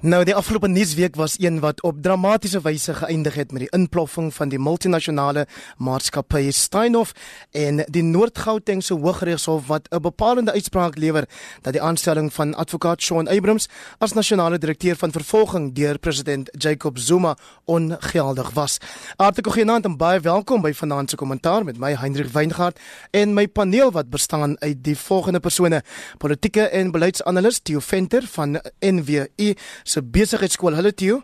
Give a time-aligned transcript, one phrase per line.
[0.00, 4.30] Nou die afgelope nuusweek was een wat op dramatiese wyse geëindig het met die inploffing
[4.32, 5.42] van die multinasjonale
[5.76, 7.12] maatskappy Steinhoff
[7.52, 11.28] en die Noord-Gautengse Hooggeregshof wat 'n bepalende uitspraak lewer
[11.62, 13.68] dat die aanstelling van advokaat Shaun Abrams
[13.98, 18.78] as nasionale direkteur van vervolging deur president Jacob Zuma ongeldig was.
[19.16, 22.80] Hartlik goeienaand en baie welkom by vanaand se kommentaar met my Hendrik Weingart
[23.10, 25.82] en my paneel wat bestaan uit die volgende persone:
[26.18, 29.56] politieke en beleidsanalis Theo Venter van NWI
[29.90, 30.74] se besigheidskool.
[30.74, 31.22] Hallo Theo.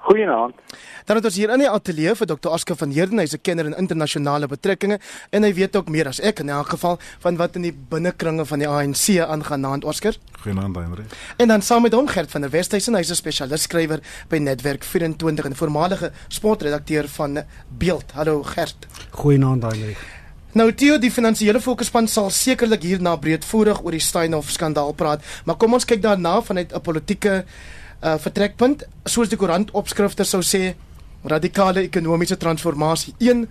[0.00, 0.54] Goeienaand.
[1.04, 2.48] Dan het ons hier in die ateljee vir Dr.
[2.54, 4.98] Aska van Heerden, hy's 'n kenner in internasionale betrekkinge
[5.30, 8.46] en hy weet ook meer as ek in elk geval van wat in die binnekringe
[8.46, 10.14] van die ANC aangaan, naand Oscar.
[10.40, 11.04] Goeienaand, Henry.
[11.36, 14.84] En dan saam met hom Gert van der Westhuizen, hy's 'n spesialis skrywer by Netwerk
[14.84, 18.12] 24 en voormalige sportredakteur van Beeld.
[18.12, 18.86] Hallo Gert.
[19.10, 19.96] Goeienaand, Henry.
[20.52, 25.56] Nou Theo, die finansiële fokusspan sal sekerlik hierna breedvoerig oor die Steinhoff skandaal praat, maar
[25.56, 30.74] kom ons kyk daarna vanuit 'n politieke uh, vertrekpunt, soos die koerant opskrifte sou sê,
[31.24, 33.42] radikale ekonomiese transformasie 1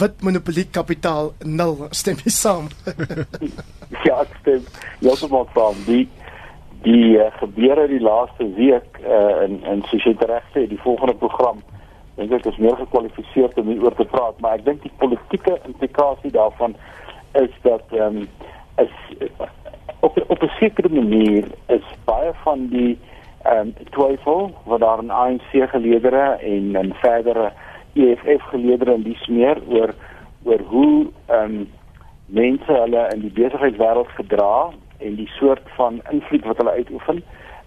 [0.00, 2.68] wit monopolie kapitaal 0 stem jy saam?
[4.04, 4.64] Ja ek stem.
[5.00, 5.76] Heeltemal saam.
[5.86, 6.08] Die
[6.84, 11.14] die uh, gebeure die laaste week uh, in in soos jy reg sê die volgende
[11.20, 11.62] program
[12.16, 16.30] dink ek is meer gekwalifiseer om hieroor te praat, maar ek dink die politieke implikasie
[16.34, 16.76] daarvan
[17.40, 18.28] is dat ehm um,
[18.82, 18.94] is
[20.06, 22.98] op op 'n sekere manier is baie van die
[23.44, 27.52] ehm um, twyfel wat daar in ANC geleedere en in verdere
[27.94, 29.94] EFF geleedere in die smeer oor
[30.44, 31.66] oor hoe ehm um,
[32.26, 37.22] mense hulle in die besigheidswêreld gedra en die soort van invloed wat hulle uitoefen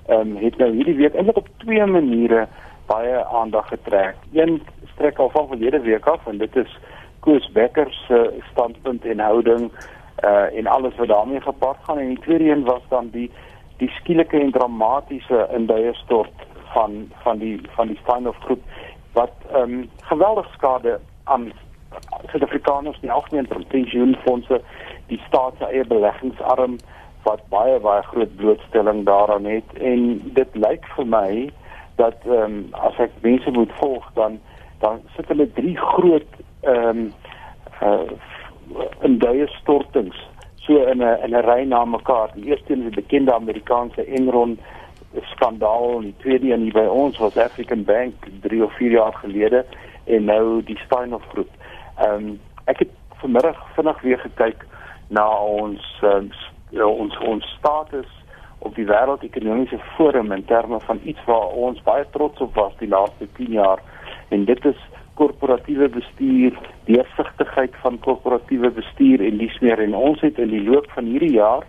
[0.07, 2.47] ehm um, het nou hierdie week eintlik op twee maniere
[2.87, 4.15] baie aandag getrek.
[4.33, 4.61] Een
[4.93, 6.77] strek al van verlede week af en dit is
[7.19, 9.71] Koos Becker se standpunt en houding
[10.23, 13.31] uh en alles wat daarmee gepaard gaan en die tweede een was dan die
[13.77, 18.63] die skielike en dramatiese induierstort van van die van die Steinhoff groep
[19.13, 21.51] wat ehm um, geweldig skade aan
[22.31, 24.61] Suid-Afrikaners die algemeen pensioenfonde
[25.07, 26.77] die staat se eie beleggingsarm
[27.23, 29.73] wat baie baie groot blootstelling daaraan het.
[29.73, 31.31] En dit lyk vir my
[31.95, 34.39] dat ehm um, as ek mense moet volg dan
[34.79, 37.13] dan sit hulle drie groot ehm um,
[37.81, 38.09] uh
[39.07, 40.17] in duie stortings
[40.67, 42.29] so in 'n in 'n ry na mekaar.
[42.33, 44.59] Die eerste een is die bekende Amerikaanse Enron
[45.21, 49.13] skandaal en die tweede een hier by ons was African Bank 3 of 4 jaar
[49.13, 49.65] gelede
[50.03, 51.49] en nou die Steinhoff groep.
[51.97, 52.89] Ehm um, ek het
[53.21, 54.65] vanmiddag vinnig weer gekyk
[55.07, 56.29] na ons um,
[56.83, 58.09] ons ons status
[58.59, 62.87] op die wêreldekonomiese forum in terme van iets waar ons baie trots op was die
[62.87, 63.79] laaste 10 jaar
[64.29, 64.79] en dit is
[65.17, 70.87] korporatiewe bestuur, deursigtigheid van korporatiewe bestuur en dis meer en ons het in die loop
[70.95, 71.65] van hierdie jaar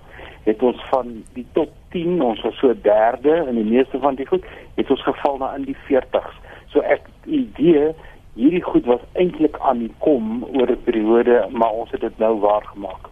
[0.49, 4.27] het ons van die top 10, ons was so derde in die meeste van die
[4.29, 4.45] goed,
[4.77, 6.39] het ons geval na in die 40s.
[6.73, 7.91] So ek idee
[8.39, 12.39] hierdie goed was eintlik aan die kom oor 'n periode, maar ons het dit nou
[12.41, 13.09] waargemaak.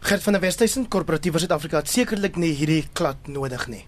[0.00, 3.84] Gert van der Westhuizen, korporatiewe Suid-Afrika het sekerlik nie hierdie klad nodig nie.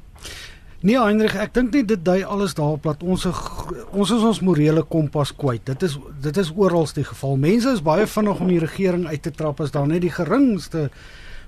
[0.81, 4.81] Nee, Heinrich, ek dink nie dit dui alles daarop dat ons ons is ons morele
[4.89, 5.67] kompas kwyt.
[5.69, 7.37] Dit is dit is oral die geval.
[7.37, 10.87] Mense is baie vinnig om die regering uit te trap as daar net die geringste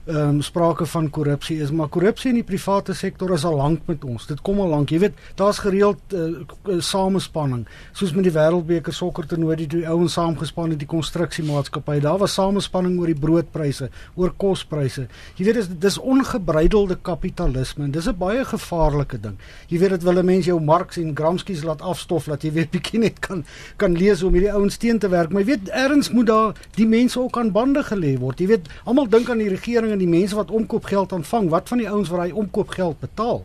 [0.06, 3.84] ehm um, sprake van korrupsie is, maar korrupsie in die private sektor is al lank
[3.86, 4.26] met ons.
[4.26, 4.90] Dit kom al lank.
[4.90, 10.16] Jy weet, daar's gereeld uh, samespanning, soos met die Wêreldbeker sokker toernooi, die, die ouens
[10.18, 12.00] saamgespan het die konstruksiemaatskappy.
[12.02, 15.06] Daar was samespanning oor die broodpryse, oor kospryse.
[15.38, 19.38] Jy weet, dis dis ongebreidelde kapitalisme en dis 'n baie gevaarlike ding.
[19.68, 22.70] Jy weet dit wil 'n mens jou Marx en Gramsci laat afstof dat jy weet
[22.70, 23.44] bietjie net kan
[23.76, 25.30] kan lees om hierdie ouens teen te werk.
[25.30, 28.40] Maar jy weet, erns moet daar die mense ook aan bande gelê word.
[28.40, 31.78] Jy weet, almal dink aan die regering en die mense wat omkoopgeld ontvang, wat van
[31.78, 33.42] die ouens wat daai omkoopgeld betaal?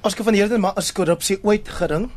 [0.00, 2.10] Aske van hierdie maar as korrupsie ooit gering?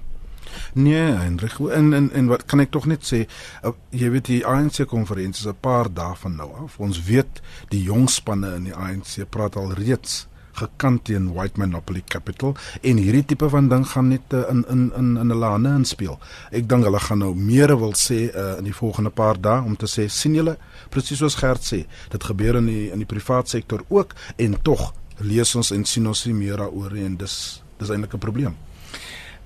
[0.74, 3.24] Nee, Hendrik, en en en wat kan ek tog net sê,
[3.64, 6.80] uh, jy weet die ANC konferensie is 'n paar dae van nou af.
[6.80, 10.28] Ons weet die jong spanne in die ANC praat al reeds
[10.60, 14.92] gekant teen white monopoly capital en hierdie tipe van ding gaan net uh, in in
[14.98, 16.20] in in hulle hande inspel.
[16.52, 19.76] Ek dink hulle gaan nou meer wil sê uh, in die volgende paar dae om
[19.76, 20.58] te sê sien julle
[20.94, 21.84] presies soos Gert sê,
[22.14, 26.08] dit gebeur in die in die privaat sektor ook en tog lees ons en sien
[26.08, 27.36] ons nie meer daaroor en dis
[27.80, 28.56] dis eintlik 'n probleem.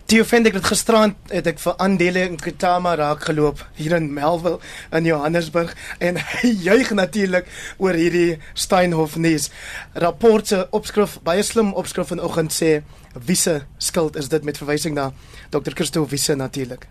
[0.07, 4.06] Die vind ek dit gisterand het ek vir aandele in Kitama raak geloop hier in
[4.15, 4.62] Melville
[4.95, 7.50] in Johannesburg en hy juig natuurlik
[7.83, 9.50] oor hierdie Steinhoff nuus.
[10.00, 12.69] Rapport se opskrif baie slim opskrif vanoggend sê
[13.27, 15.09] wiese skuld is dit met verwysing na
[15.51, 15.75] Dr.
[15.75, 16.88] Christo Wiese natuurlik.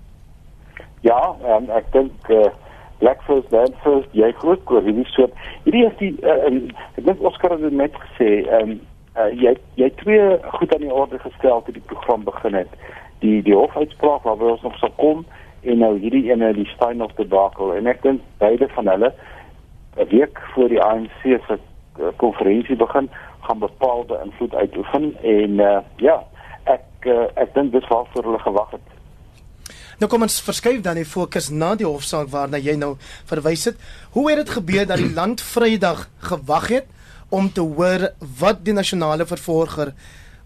[1.00, 1.16] Ja,
[1.56, 2.50] um, ek dink uh,
[3.00, 5.32] Black First Land First jy groot oor hierdie soort
[5.64, 6.60] hierdie is die uh, um,
[7.00, 8.30] ek dink Oscar het net gesê
[8.60, 8.76] um,
[9.16, 10.28] uh, jy jy twee
[10.60, 12.78] goed aan die orde gestel toe die program begin het.
[13.20, 15.24] Die die hofuitspraak waarby ons nog sal kom
[15.62, 19.12] en nou hierdie ene die Steinhof debakel en ek dink beide van hulle
[19.96, 21.58] 'n week voor die ANC se
[21.98, 23.10] uh, konferensie begin
[23.40, 26.24] gaan bepaalde invloed uitoefen en uh, ja,
[26.64, 28.86] ek uh, ek dink dis waarvoor hulle gewag het.
[29.96, 33.78] Nou kom ons verskuif dan die fokus na die hofsaak waarna jy nou verwys het.
[34.12, 36.86] Hoe het dit gebeur dat die land Vrydag gewag het
[37.32, 38.10] om te hoor
[38.40, 39.94] wat die nasionale vervolger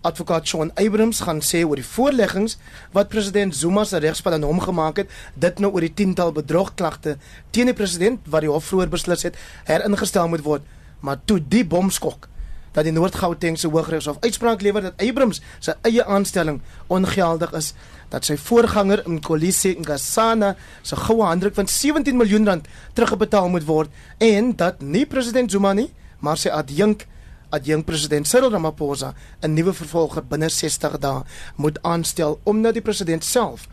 [0.06, 2.56] advokaat Sean Abrams gaan sê oor die voorleggings
[2.97, 7.19] wat president Zuma se regspan aan hom gemaak het, dit nou oor die tiental bedrogklagte
[7.52, 9.38] teen die president wat die hof vroeër beslis het
[9.69, 10.64] heringestel moet word,
[11.05, 12.31] maar toe die bomskok
[12.73, 17.73] dat die Noord-Gautengse Hooggeregshof uitspraak lewer dat Abrams se eie aanstelling ongeldig is
[18.11, 23.91] dat sy voorganger Mkolisi Ngasana se goue handdruk van 17 miljoen rand terugbetaal moet word
[24.19, 27.06] en dat nie president Zuma nie, maar sy adjunk
[27.50, 31.23] adjunk president Cyril Ramaphosa 'n nuwe vervolger binne 60 dae
[31.56, 33.69] moet aanstel omdat die president self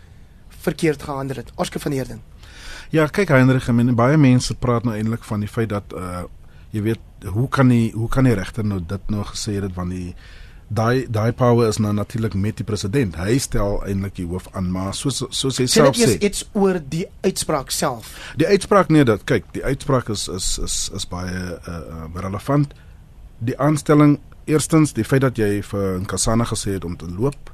[0.49, 1.51] verkeerd gehandel het.
[1.55, 2.21] Oscar van Heerden.
[2.89, 6.23] Ja, kyk Heinrich, men baie mense praat nou eintlik van die feit dat uh
[6.75, 6.99] jy weet
[7.31, 10.15] hoe kan die hoe kan die regter nou dit nou gesê het van die
[10.67, 13.15] daai daai power is nou natuurlik met die president.
[13.15, 16.09] Hy stel eintlik die hoof aan, maar soos soos hy self sê.
[16.17, 18.11] Dit is iets oor die uitspraak self.
[18.39, 21.79] Die uitspraak nee, dat kyk, die uitspraak is is is is baie uh,
[22.15, 22.75] relevant.
[23.39, 27.51] Die aanstelling eerstens die feit dat jy vir Nkasana gesê het om te loop,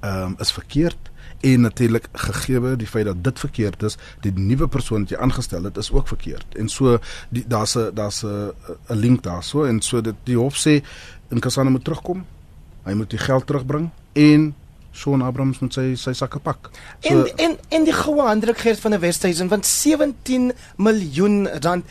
[0.00, 1.10] ehm um, is verkeerd
[1.40, 5.64] en natuurlik gegeewe die feit dat dit verkeerd is, die nuwe persoon wat jy aangestel
[5.68, 6.46] het is ook verkeerd.
[6.56, 6.98] En so
[7.30, 8.52] daar's 'n daar's 'n
[8.88, 10.82] 'n link daarso en so dit die hof sê
[11.28, 12.24] en Kasana moet terugkom.
[12.84, 14.54] Hy moet die geld terugbring en
[14.92, 16.70] Sean Abrams moet sy sy sakke pak.
[17.00, 21.84] So, en en en die goue handdruk gee van 'n Westhuizen van 17 miljoen rand.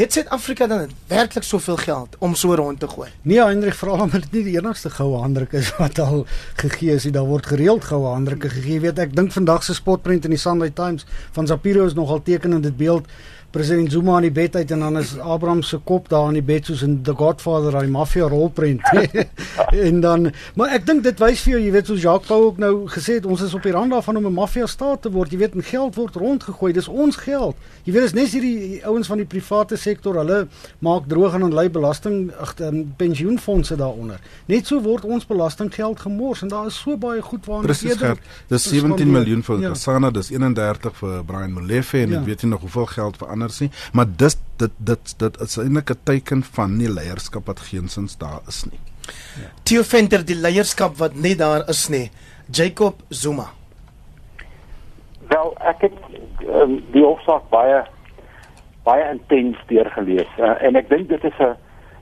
[0.00, 3.10] Het Suid-Afrika dan werklik soveel geld om so rond te gooi?
[3.22, 6.22] Nee, Hendrik, veral omdat dit nie die enigste goue handdruk is wat al
[6.56, 7.12] gegee is nie.
[7.12, 8.78] Daar word gereeld goue handdrukke gegee.
[8.78, 11.04] Jy weet, ek dink vandag se spotprent in die Sunday Times
[11.36, 13.12] van Zapiro is nogal tekenend dit beeld
[13.50, 16.42] president Zuma aan die bed uit en dan is Abraham se kop daar aan die
[16.42, 18.82] bed soos in The Godfather, daai maffia rolprent.
[19.88, 22.60] en dan maar ek dink dit wys vir jou, jy weet soos Jacques Pau ook
[22.62, 25.32] nou gesê het, ons is op die rand daarvan om 'n maffia staat te word.
[25.32, 26.72] Jy weet, en geld word rondgegooi.
[26.72, 27.56] Dis ons geld.
[27.84, 30.46] Jy weet, dis net hierdie ouens van die private sektor, hulle
[30.78, 34.20] maak droog en lei belasting agter pensioenfonde daaronder.
[34.46, 37.98] Net so word ons belastinggeld gemors en daar is so baie goed waarna Presies,
[38.48, 39.72] dis 17 miljoen vir ja.
[39.74, 42.20] Kasana, dis 31 vir Brian Molefe en ja.
[42.20, 45.56] ek weet nie nog hoeveel geld vir anders nie, maar dis dit dit dit is
[45.56, 48.80] eintlik 'n teken van nie leierskap wat geensins daar is nie.
[49.40, 49.48] Ja.
[49.62, 52.10] Theo Venter die leierskap wat nie daar is nie.
[52.50, 53.46] Jacob Zuma.
[55.28, 55.98] Wel, ek het
[56.48, 57.84] um, die hofsaak baie
[58.82, 61.56] baie intens deurgelees uh, en ek dink dit is 'n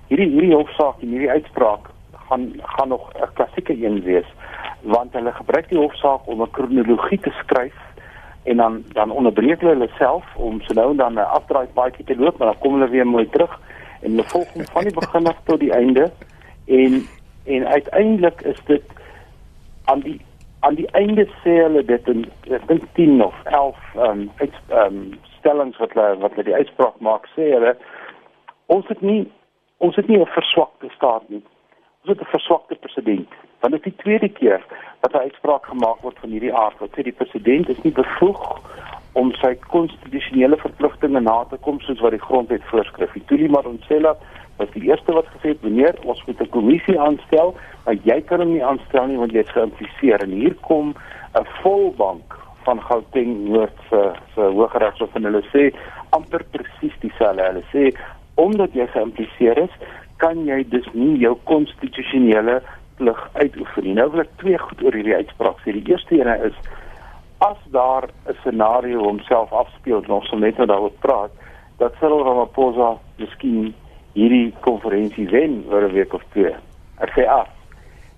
[0.08, 1.90] hierdie hierdie hofsaak en hierdie uitspraak
[2.28, 4.28] gaan gaan nog 'n klassieke een wees
[4.82, 7.74] want hulle gebruik die hofsaak om 'n kronologie te skryf
[8.48, 12.38] en dan dan onderbreek hulle self om so nou dan 'n afdraai paadjie te loop,
[12.38, 13.60] maar dan kom hulle weer mooi terug
[14.02, 16.10] en hulle volg van die begin af tot die einde.
[16.66, 17.06] En
[17.44, 18.82] en uiteindelik is dit
[19.84, 20.20] aan die
[20.60, 24.54] aan die einde sê hulle dit in ek dink 10 of 11 ehm um, uit
[24.68, 27.76] ehm um, stellings wat hulle wat hulle die uitspraak maak sê hulle
[28.66, 29.32] ons het nie
[29.76, 31.42] ons het nie 'n verswakte staat nie.
[32.02, 33.28] Ons het 'n verswakte president
[33.60, 34.62] want dit is die tweede keer
[35.00, 38.60] dat 'n uitspraak gemaak word van hierdie aard wat sê die president is nie bevoeg
[39.12, 43.12] om sy konstitusionele verpligtinge na te kom soos wat die grondwet voorskryf.
[43.26, 44.16] Tuli Madonsela
[44.58, 47.54] was die eerste wat gesê het meneer ons moet 'n kommissie aanstel,
[47.84, 50.94] maar jy kan hom nie aanstel nie want jy is geïmpliseer en hier kom
[51.34, 55.74] 'n volbank van Gauteng Noord se se Hooggeregshof en hulle sê
[56.10, 57.42] amper presies dieselfde.
[57.42, 57.96] Hulle sê
[58.34, 59.74] omdat jy geïmpliseer is,
[60.16, 62.62] kan jy dus nie jou konstitusionele
[62.98, 63.94] plig uitoefen nie.
[63.98, 65.74] Nou wil ek twee goed oor hierdie uitspraak sê.
[65.76, 66.56] Die eerste ene is
[67.46, 71.30] as daar 'n scenario homself afspeel, ons sal net nou daaroor praat,
[71.78, 73.74] dat Cyril Ramaphosa miskien
[74.14, 76.54] hierdie konferensie wen oor 'n week of twee.
[77.00, 77.48] Ek sê af.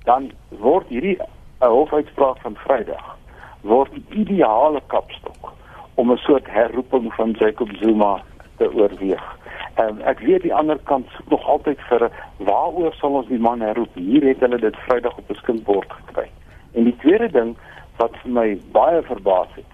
[0.05, 1.19] Dan word hierdie
[1.61, 3.17] 'n hofuitspraak van Vrydag
[3.63, 5.53] word die ideale kapstok
[5.95, 8.23] om 'n soort herroeping van Jacob Zuma
[8.57, 9.39] te oorweeg.
[9.81, 12.09] Um, ek weet die ander kant soek nog altyd vir
[12.49, 13.95] waaroor sal ons die man herroep?
[13.95, 16.29] Hier het hulle dit Vrydag op 'n skinkbord gekry.
[16.75, 17.57] En die tweede ding
[17.97, 19.73] wat vir my baie verbaas het,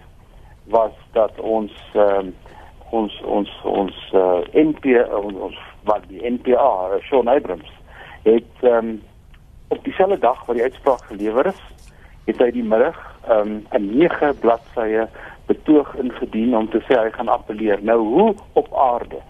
[0.65, 2.35] was dat ons um,
[2.91, 7.73] ons ons ons uh, NP ons, ons wat die NPA, Sean Abrams,
[8.23, 9.03] het um,
[9.69, 11.63] op dieselfde dag wat die uitspraak gelewer is,
[12.27, 12.99] het hy die middag
[13.31, 15.09] um, 'n 9 bladsye
[15.47, 17.83] betoog ingedien om te sê hy gaan appeleer.
[17.83, 19.23] Nou hoe op aarde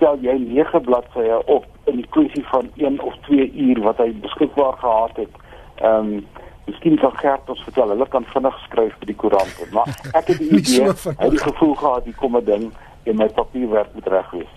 [0.00, 4.12] stel jy 9 bladsye op in die kwessie van 1 of 2 uur wat hy
[4.24, 5.42] beskikbaar gehad het.
[5.84, 6.22] Ehm um,
[6.70, 10.38] Miskien kan Gert ons vertel, hulle kan vinnig skryf vir die koerante, maar ek het
[10.38, 12.66] die idee, hy het die gevoel gehad hier kom 'n ding
[13.10, 14.52] en my papierwerk moet reg wees.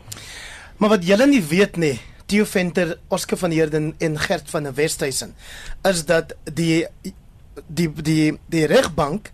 [0.77, 1.97] Maar wat julle nie weet nie,
[2.29, 5.33] Theo Venter, Oscar van Heerden en Gert van der Westhuizen,
[5.89, 6.85] is dat die
[7.67, 9.31] die die die regbank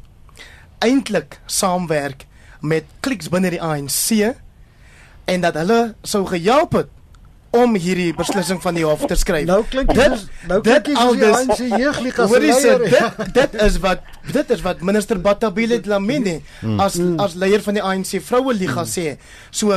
[0.79, 2.25] eintlik saamwerk
[2.61, 4.39] met kliks binne die ANC
[5.29, 6.95] en dat hulle sou gehelp het
[7.49, 9.47] om hierdie beslissing van die hof te skryf.
[9.49, 12.83] Nou klink dit nou klink dit al die ANC jeugliga se leier.
[12.85, 16.81] Dit dit is wat dit is wat minister Batabile Dlamini hmm.
[16.83, 19.15] as as leier van die ANC vroue liga sê.
[19.49, 19.73] So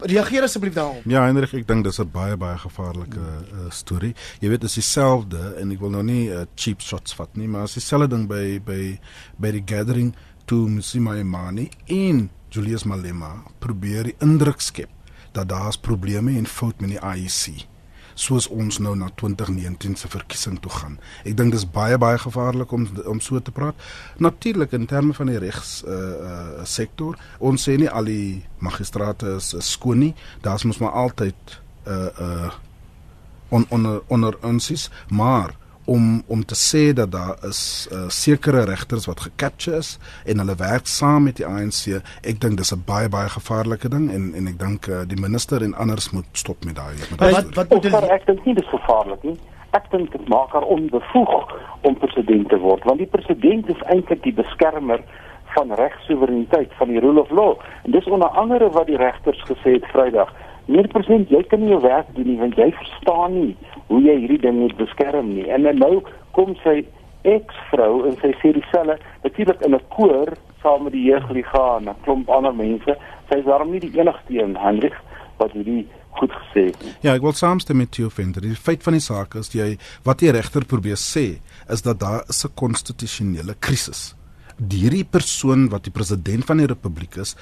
[0.00, 1.04] reageer asseblief daarop.
[1.04, 4.14] Ja, Hendrik, ek dink dis 'n baie baie gevaarlike uh, storie.
[4.40, 7.48] Jy weet, dit is dieselfde en ek wil nou nie uh, cheap shots vat nie,
[7.48, 8.96] maar as dieselfde ding by by
[9.36, 10.14] by die gathering
[10.46, 14.90] toe Msima Imani in Julius Malema probeer die indruk skep
[15.32, 17.66] dat daar's probleme en fout met die IEC
[18.20, 20.96] soos ons nou na 2019 se verkiesing toe gaan.
[21.24, 23.78] Ek dink dis baie baie gevaarlik om om so te praat.
[24.18, 29.36] Natuurlik in terme van die regs uh uh sektor, ons sê nie al die magistrate
[29.38, 30.12] is, is skoon nie.
[30.44, 32.50] Daar's mos maar altyd uh uh
[33.50, 35.56] on onder onder ons is, maar
[35.90, 40.54] om om te sê dat daar is uh, sekere regters wat gecapture is en hulle
[40.58, 41.98] werk saam met die ANC.
[42.22, 45.62] Ek dink dis 'n baie baie gevaarlike ding en en ek dink uh, die minister
[45.66, 46.94] en anders moet stop met daai.
[47.18, 48.12] Wat wat bedoel jy?
[48.18, 49.38] Ek dink nie dis gevaarlik nie.
[49.78, 51.34] Ek dink dit maak haar onbevoeg
[51.82, 55.02] om president te word want die president is eintlik die beskermer
[55.54, 57.58] van regssoewereiniteit van die rule of law.
[57.82, 60.30] En dis onder andere wat die regters gesê het Vrydag.
[60.66, 63.56] Meneer president, jy kan nie jou werk doen nie want jy verstaan nie
[63.90, 65.48] hoe jy hierdie ding moet beskerm nie.
[65.50, 66.00] En nou
[66.36, 66.80] kom sy
[67.28, 70.30] eksvrou en sy sê dieselfde, natuurlik in 'n koor
[70.62, 72.96] saam met die jeugliga en 'n klomp ander mense.
[73.28, 74.94] Sy is daarom nie die enigste een, Hendrik,
[75.38, 76.96] wat hierdie goed gesê het.
[77.02, 78.42] Ja, ek wil saamstem met jou Venter.
[78.42, 82.22] Die feit van die saak is jy wat die regter probeer sê is dat daar
[82.28, 84.14] 'n konstitusionele krisis.
[84.70, 87.36] Hierdie persoon wat die president van die republiek is,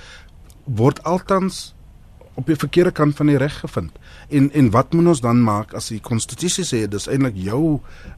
[0.64, 1.75] word altans
[2.38, 3.90] op die verkeerde kant van die reg gevind.
[4.28, 7.62] En en wat moet ons dan maak as die konstitusie sê dis eintlik jou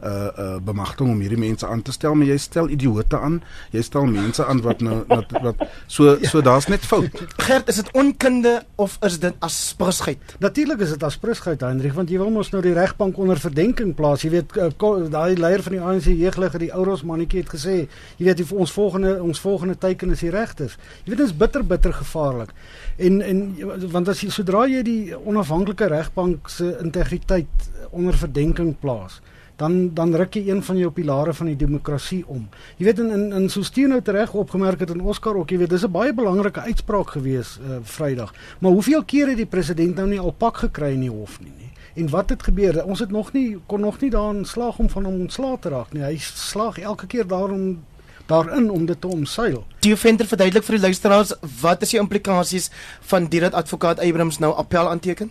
[0.04, 3.38] uh uh bemagtiging om hierdie mense aan te stel, maar jy stel idioote aan.
[3.72, 7.22] Jy stel mense aan wat nou wat, wat so so daar's net fout.
[7.46, 10.36] Gert, is dit onkunde of is dit asprisheid?
[10.44, 14.26] Natuurlik is dit asprisheid, Hendrik, want jy wil mos nou die regbank onder verdenking plaas.
[14.26, 14.68] Jy weet uh,
[15.10, 17.78] daai leier van die ANC jeuglige die Ouros mannetjie het gesê,
[18.18, 20.76] jy weet ons volgende ons volgende teiken is die regters.
[21.04, 22.52] Jy weet dit is bitter bitter gevaarlik.
[23.00, 23.42] En en
[23.88, 29.20] want as jy sodra jy die onafhanklike regbank se integriteit onder verdenking plaas,
[29.60, 32.48] dan dan ruk jy een van jou pilare van die demokrasie om.
[32.78, 35.70] Jy weet in in, in steen nou reg opgemerk het in Oscar ook, jy weet,
[35.70, 38.34] dis 'n baie belangrike uitspraak gewees uh, Vrydag.
[38.58, 41.52] Maar hoeveel keer het die president nou nie al pak gekry in die hof nie,
[41.58, 41.70] nie?
[41.94, 42.84] En wat het gebeur?
[42.84, 45.92] Ons het nog nie kon nog nie daarin slaag om van hom ontslae te raak
[45.92, 46.02] nie.
[46.02, 47.84] Hy slaag elke keer daarom
[48.30, 49.64] daarin om dit te omseil.
[49.86, 52.70] Die Venter verduidelik vir die luisteraars wat is die implikasies
[53.12, 55.30] van dit advokaat Abrams nou appel aanteken?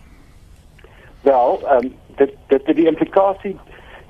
[1.26, 3.56] Wel, ehm um, dit dit die implikasie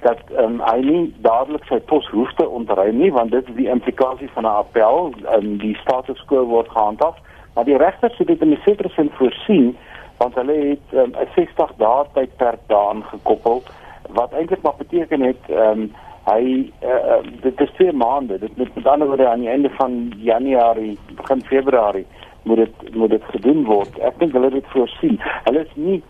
[0.02, 3.58] dat ehm um, hy nie dadelik sy pos hoef te ontruim nie want dit is
[3.58, 7.16] die implikasie van 'n appel en um, die status quo word gehandhaaf.
[7.54, 9.76] Maar die regters het dit in 'n sekere sin voorsien
[10.16, 13.62] want hulle het ehm, 'n um, 60 dae tydperk daaraan gekoppel
[14.08, 15.92] wat eintlik maar beteken het ehm um,
[16.24, 18.38] hy uh, dit is twee maande.
[18.38, 22.06] Dit moet met ander woorde aan die einde van Januarie begin Februarie
[22.42, 23.98] moet dit moet dit gedoen word.
[23.98, 25.20] Ek dink hulle het dit voorsien.
[25.44, 26.02] Hulle is nie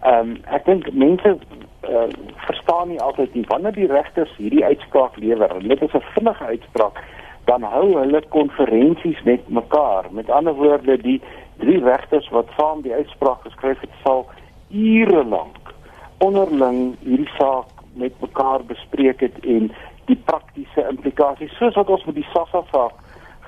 [0.00, 2.08] ehm um, ek dink mense uh,
[2.46, 3.44] verstaan nie altyd nie.
[3.50, 7.02] Wanneer die regters hierdie uitspraak lewer dit is 'n vinnige uitspraak
[7.44, 10.04] dan hou hulle konferensies met mekaar.
[10.10, 11.20] Met ander woorde die
[11.58, 14.26] drie regters wat saam die uitspraak geskryf het sal
[14.70, 15.74] ure lank
[16.18, 19.70] onderling hierdie saak met mekaar bespreek het en
[20.10, 22.94] die praktiese implikasies soos wat ons met die SASSA saak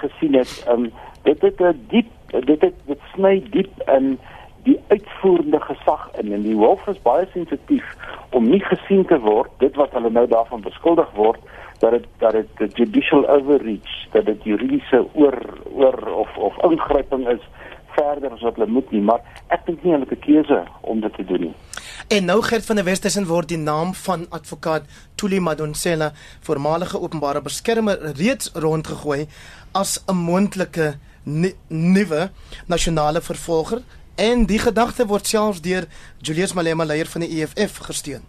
[0.02, 0.52] gesien het.
[0.68, 0.90] Um
[1.22, 4.18] dit het 'n diep dit het dit sny diep in
[4.62, 7.96] die uitvoerende gesag in en die hof is baie sensitief
[8.30, 11.40] om nie gesien te word dit wat hulle nou daarvan beskuldig word
[11.80, 15.38] dat dit dat dit judicial overreach dat dit juridiese oor
[15.72, 17.44] oor of of ingryping is
[17.96, 21.00] verder as wat hulle moet nie maar ek dink nie hulle het 'n keuse om
[21.00, 21.54] dit te doen nie
[22.10, 24.82] En nou Gert van der Westhuizen word die naam van advokaat
[25.14, 29.28] Tuli Madonsela, voormalige openbare beskermer, reeds rondgegooi
[29.72, 30.98] as 'n moontlike
[31.68, 32.30] nuwe
[32.66, 33.82] nasionale vervolger
[34.14, 35.86] en die gedagte word selfs deur
[36.18, 38.22] Julius Malema leier van die EFF gesteun.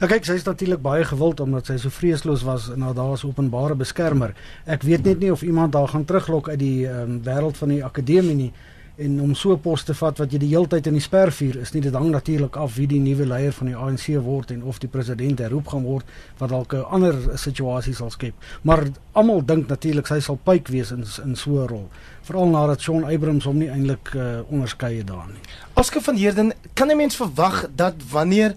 [0.00, 3.24] Ja kyk, sy is natuurlik baie gewild omdat sy so vreesloos was na daar as
[3.24, 4.34] openbare beskermer.
[4.66, 7.84] Ek weet net nie of iemand daar gaan teruglok uit die um, wêreld van die
[7.84, 8.52] akademie nie
[9.00, 11.72] en om so 'n pos te vat wat jy die heeltyd in die spervuur is
[11.72, 14.78] nie dit hang natuurlik af wie die nuwe leier van die ANC word en of
[14.78, 16.06] die president herroep gaan word
[16.38, 18.34] wat dalk 'n ander situasie sal skep.
[18.62, 21.88] Maar almal dink natuurlik hy sal pyk wees in in so 'n rol
[22.22, 25.40] veral nadat Shaun Abrams hom nie eintlik uh, onderskeie daar nie.
[25.74, 28.54] Oscar van Heerden kan 'n mens verwag dat wanneer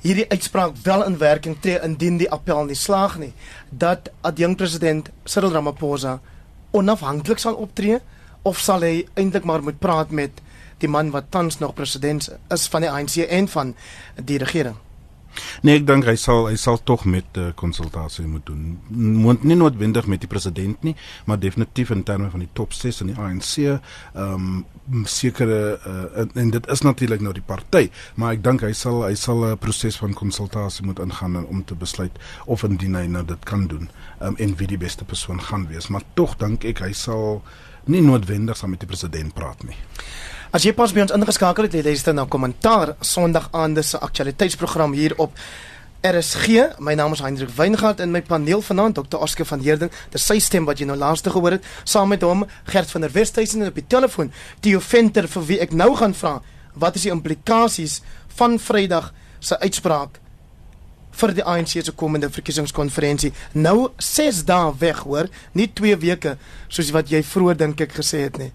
[0.00, 3.32] hierdie uitspraak wel in werking tree indien die appel nie slaag nie
[3.70, 6.20] dat adjunk president Cyril Ramaphosa
[6.70, 8.00] onafhanklik sal optree
[8.42, 10.42] of sal hy eintlik maar moet praat met
[10.78, 13.74] die man wat tans nog president is van die ANC en van
[14.16, 14.76] die regering
[15.64, 18.76] Nee, ek dink hy sal hy sal tog met uh, eh, konsultasie moet doen.
[19.22, 20.94] Moet nie noodwendig met die president nie,
[21.26, 25.98] maar definitief in terme van die top 6 in die ANC, ehm um, sekere uh,
[26.20, 27.84] en, en dit is natuurlik nou die party,
[28.18, 31.78] maar ek dink hy sal hy sal 'n proses van konsultasie moet ingaan om te
[31.78, 32.18] besluit
[32.50, 35.68] of indien hy nou dit kan doen, ehm um, en wie die beste persoon gaan
[35.70, 37.42] wees, maar tog dink ek hy sal
[37.86, 39.76] nie noodwendig saam met die president praat nie.
[40.52, 44.92] As jy pas by ons ingeskakel het, het jy nou kommentaar Sondag aande se aktualiteitsprogram
[44.92, 45.38] hier op
[46.02, 46.78] RSG.
[46.78, 49.22] My naam is Hendrik Weingart en my paneel vanaand Dr.
[49.22, 49.90] Oscar van Heerden.
[50.10, 53.14] Dis sy stem wat jy nou laaste gehoor het, saam met hom Gert van der
[53.14, 54.32] Westhuizen op die telefoon.
[54.60, 56.40] Theo Venter vir wie ek nou gaan vra,
[56.74, 58.00] wat is die implikasies
[58.36, 60.21] van Vrydag se uitspraak
[61.20, 63.32] vir die ANC se komende verkiesingskonferensie?
[63.52, 66.36] Nou 6 dae weg, hoor, nie 2 weke
[66.68, 68.52] soos wat jy vroeër dink ek gesê het nie.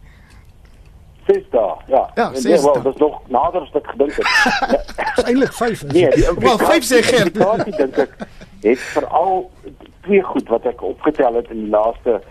[1.28, 1.76] 6 dae.
[1.92, 2.04] Ja.
[2.16, 2.64] Ja, 6 dae.
[2.64, 4.34] Wel, dis nog nader as ek gedink het.
[5.18, 5.86] Dis eintlik 5.
[5.92, 7.38] Nee, die Wel, 5 sê Gert.
[7.38, 8.28] Ek dink ek
[8.64, 9.50] het veral
[10.08, 12.22] twee goed wat ek opgetel het in die laaste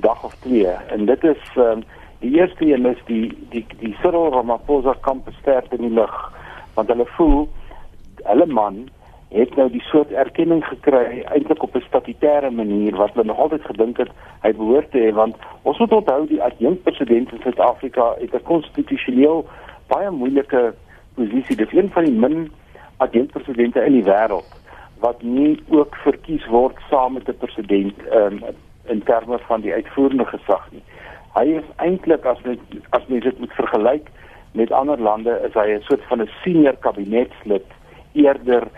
[0.00, 1.84] dag of twee en dit is um,
[2.18, 6.14] die eerste een is die die die Cyril Ramaphosa kamp sterk in die lug
[6.74, 7.48] want hulle voel
[8.24, 8.86] hulle man
[9.28, 13.64] het nou die soort erkenning gekry eintlik op 'n statutêre manier wat hulle nog altyd
[13.64, 14.10] gedink het
[14.42, 18.42] hy behoort te hê want ons moet onthou die adjunkt president in Suid-Afrika het 'n
[18.42, 19.46] konstitusioneel
[19.86, 20.74] baie moeilike
[21.14, 21.56] posisie.
[21.56, 22.52] Dis een van die min
[22.96, 24.48] adjunkt presidente in die wêreld
[24.98, 28.40] wat nie ook verkies word saam met 'n president um,
[28.84, 30.82] in terme van die uitvoerende gesag nie.
[31.34, 34.08] Hy is eintlik as mens as mens dit moet vergelyk
[34.52, 37.66] met ander lande is hy 'n soort van 'n senior kabinetslid
[38.12, 38.68] eerder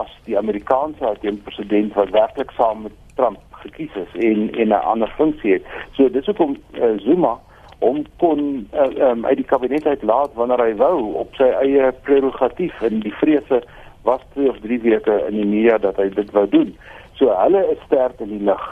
[0.00, 5.12] as die Amerikaanse president wat werklik saam met Trump gekies is en en 'n ander
[5.16, 5.64] funksie het.
[5.92, 7.38] So dis hoekom uh, Zuma
[7.78, 12.82] om kon uh, um, uit die kabinet uitlaat wanneer hy wou op sy eie prerogatief
[12.82, 13.62] en die vrese
[14.02, 16.76] was 2 of 3 weke in die media dat hy dit wou doen.
[17.18, 18.64] So hulle is sterk in die lig.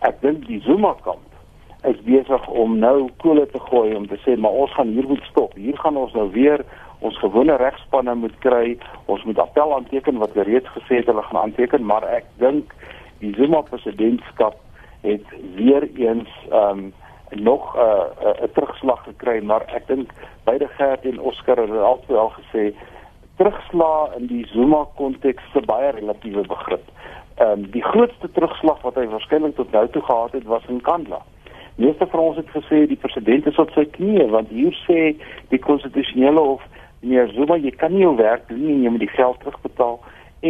[0.00, 1.24] Ek dink die Zuma kamp
[1.86, 5.22] is besig om nou kole te gooi om te sê maar ons gaan hier moet
[5.30, 5.54] stop.
[5.54, 6.64] Hier gaan ons nou weer
[6.98, 8.78] ons gewone regspanne moet kry.
[9.06, 12.74] Ons moet appel aanteken wat reeds gesê het hulle gaan aanteken, maar ek dink
[13.18, 14.56] die Zuma presidentskap
[15.06, 16.92] het weer eens ehm um,
[17.30, 20.10] nog 'n uh, 'n uh, terugslag gekry, maar ek dink
[20.44, 22.74] beide Gert en Oscar het albei al gesê
[23.36, 26.86] terugslag in die Zuma konteks 'n baie relatiewe begrip.
[27.34, 30.80] Ehm um, die grootste terugslag wat hy waarskynlik tot nou toe gehad het was in
[30.80, 31.20] Kandla.
[31.74, 35.16] Meeste van ons het gesê die president is op sy knieë want hier sê
[35.48, 36.62] die konstitusionele hof
[37.08, 40.00] nee Zuma jy kan nie jou werk doen nie jy moet die geld terugbetaal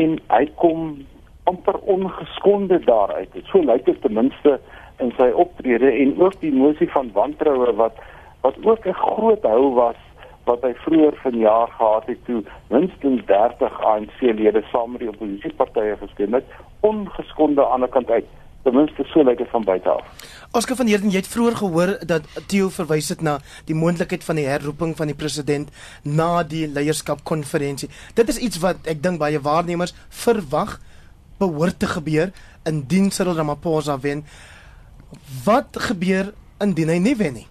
[0.01, 1.07] en hy kom
[1.47, 3.33] amper ongeskonde daaruit.
[3.33, 4.57] Dit so lyk dit ten minste
[5.03, 8.01] in sy optrede en ook die mosie van wantroue wat
[8.43, 10.01] wat ook 'n groot hou was
[10.45, 16.35] wat hy vroeër vanjaar gehad het toe minstens 30 ANC-lede saam met die oppositiepartye gestem
[16.35, 16.45] het
[16.81, 18.29] ongeskonde aan die kant uit
[18.67, 20.27] ten minste so lyk dit van buite af.
[20.59, 23.37] Oscar van Heerden, jy het vroeër gehoor dat Theo verwys het na
[23.69, 25.71] die moontlikheid van die herroeping van die president
[26.03, 27.91] na die leierskapkonferensie.
[28.19, 30.79] Dit is iets wat ek dink baie waarnemers verwag
[31.39, 32.33] behoort te gebeur
[32.67, 34.25] indien Cyril Ramaphosa wen.
[35.45, 36.33] Wat gebeur
[36.65, 37.49] indien hy nie wen nie?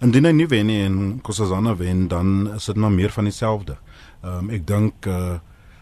[0.00, 3.80] Indien hy nie wen nie en Kossazana wen, dan is dit maar meer van dieselfde.
[4.22, 5.38] Ehm um, ek dink uh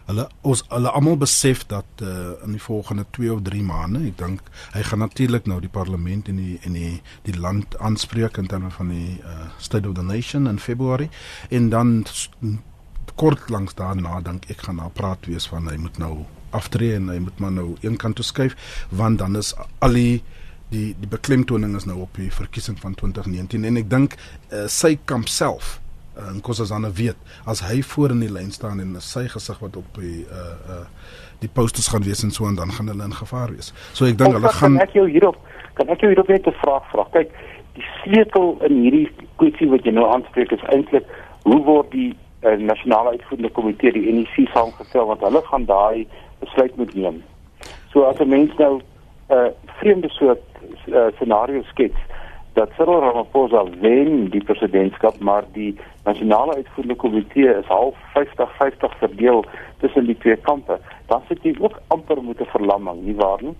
[0.09, 4.17] hulle ons hulle almal besef dat uh, in die volgende 2 of 3 maande, ek
[4.17, 6.95] dink hy gaan natuurlik nou die parlement en die en die
[7.27, 11.09] die land aanspreek in terme van die uh, State of the Nation in Februarie
[11.49, 11.93] en dan
[13.19, 16.13] kort langs daarna dink ek gaan daar praat wees van hy moet nou
[16.55, 18.55] aftree en hy moet maar nou een kant toe skuif
[18.89, 19.53] want dan is
[19.85, 20.23] al die
[20.73, 24.95] die die beklemtoning is nou op die verkiesing van 2019 en ek dink uh, sy
[25.09, 25.77] kamp self
[26.19, 29.99] uh, Kossazana weet as hy voor in die lyn staan en sy gesig wat op
[29.99, 30.85] die uh uh
[31.39, 33.71] die posters gaan wees en so en dan gaan hulle in gevaar wees.
[33.93, 35.37] So ek dink hulle gaan kan ek jou hierop
[35.79, 37.05] kan ek jou hierop net 'n vraag vra.
[37.13, 37.31] Kyk,
[37.79, 39.07] die sleutel in hierdie
[39.39, 41.05] kwessie wat jy nou aanspreek is eintlik
[41.43, 42.11] hoe word die
[42.43, 46.07] uh, nasionale uitvoerende komitee die NEC saamgestel want hulle gaan daai
[46.39, 47.23] besluit moet neem.
[47.93, 48.83] So as 'n mens nou 'n
[49.33, 50.43] uh, vreemde soort
[50.87, 51.99] uh, scenario skets
[52.59, 55.71] dat Cyril Ramaphosa wen die presidentskap, maar die
[56.03, 59.45] nasionale uitvoerende komitee is half 50-50 verdeel
[59.79, 60.79] tussen die twee kampe.
[61.07, 63.55] Dan sit jy ook amper met 'n verlamming, nie waar nie?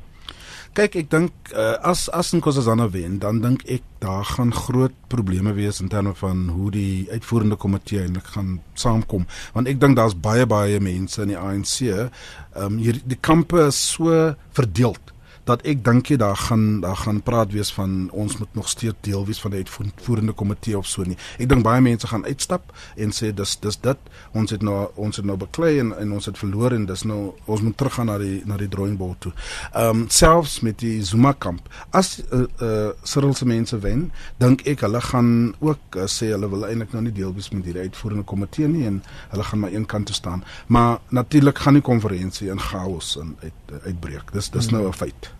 [0.77, 5.53] Kyk, ek dink uh, as as Nkosazana wen, dan dink ek daar gaan groot probleme
[5.53, 10.13] wees in terme van hoe die uitvoerende komitee eintlik gaan saamkom, want ek dink daar's
[10.13, 12.09] baie baie mense in die ANC, ehm
[12.55, 15.13] um, hier die kampe is so verdeeld
[15.49, 19.01] dat ek dink jy daar gaan daar gaan praat wees van ons moet nog steeds
[19.01, 21.17] deel wees van die uitvoerende komitee of so nie.
[21.41, 25.21] Ek dink baie mense gaan uitstap en sê dis dis dit ons het nou ons
[25.21, 28.17] het nou beklei en, en ons het verloor en dis nou ons moet teruggaan na
[28.21, 29.33] die na die drawing board toe.
[29.73, 31.69] Ehm um, selfs met die Zuma kamp.
[31.95, 34.09] As uh, uh Cyril se mense wen,
[34.41, 37.65] dink ek hulle gaan ook uh, sê hulle wil eintlik nou nie deel wees met
[37.65, 39.01] hierdie uitvoerende komitee nie en
[39.33, 40.43] hulle gaan maar een kant toe staan.
[40.67, 44.33] Maar natuurlik gaan die konferensie in chaos en uit uitbreek.
[44.33, 45.31] Dis dis nou 'n feit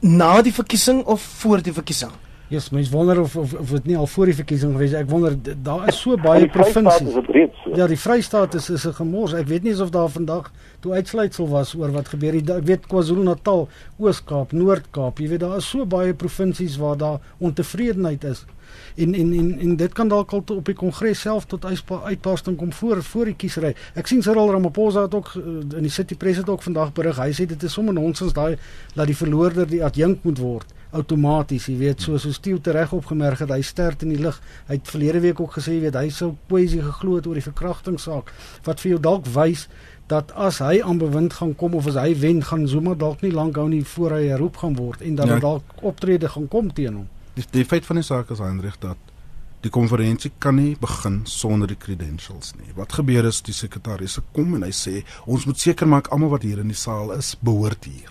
[0.00, 2.10] na die verkiesing of voor die verkiesing?
[2.48, 5.02] Ja, yes, mens wonder of of of dit nie al voor die verkiesing gewees het.
[5.04, 7.12] Ek wonder daar is so baie provinsies.
[7.12, 7.74] So.
[7.76, 9.34] Ja, die Vrystaat is is 'n gemors.
[9.34, 12.50] Ek weet nie of daar vandag toe uitsluitsel was oor wat gebeur het.
[12.50, 18.24] Ek weet KwaZulu-Natal, Oos-Kaap, Noord-Kaap, jy weet daar is so baie provinsies waar daar ontevredenheid
[18.24, 18.44] is
[18.96, 22.72] en en en en dit kan dalk al op die kongres self tot uitbarsting kom
[22.72, 23.74] voor voor die kiesery.
[23.94, 25.42] Ek sien Cyril Ramaphosa het ook eh,
[25.76, 27.18] in die City Press het ook vandag berig.
[27.18, 28.56] Hy sê dit is sommer nonsens daai
[28.94, 33.42] dat die verloorder die adjunk moet word outomaties, jy weet, soos so Steeu tereg opgemerk
[33.42, 34.38] het, hy sterk in die lig.
[34.70, 37.44] Hy het verlede week ook gesê, jy weet, hy sou poesie geglo het oor die
[37.44, 38.32] verkrachtingssaak
[38.64, 39.66] wat vir jou dalk wys
[40.08, 43.34] dat as hy aan bewind gaan kom of as hy wen gaan Zuma dalk nie
[43.34, 45.38] lank hou nie voor hy herroep gaan word en dat ja.
[45.44, 47.08] dalk optrede gaan kom teen hom.
[47.38, 48.98] Die, die feit van die saak is Hendrik dat
[49.62, 52.72] die konferensie kan nie begin sonder die credentials nie.
[52.74, 56.46] Wat gebeur is die sekretaris kom en hy sê ons moet seker maak almal wat
[56.46, 58.10] hier in die saal is behoort hier.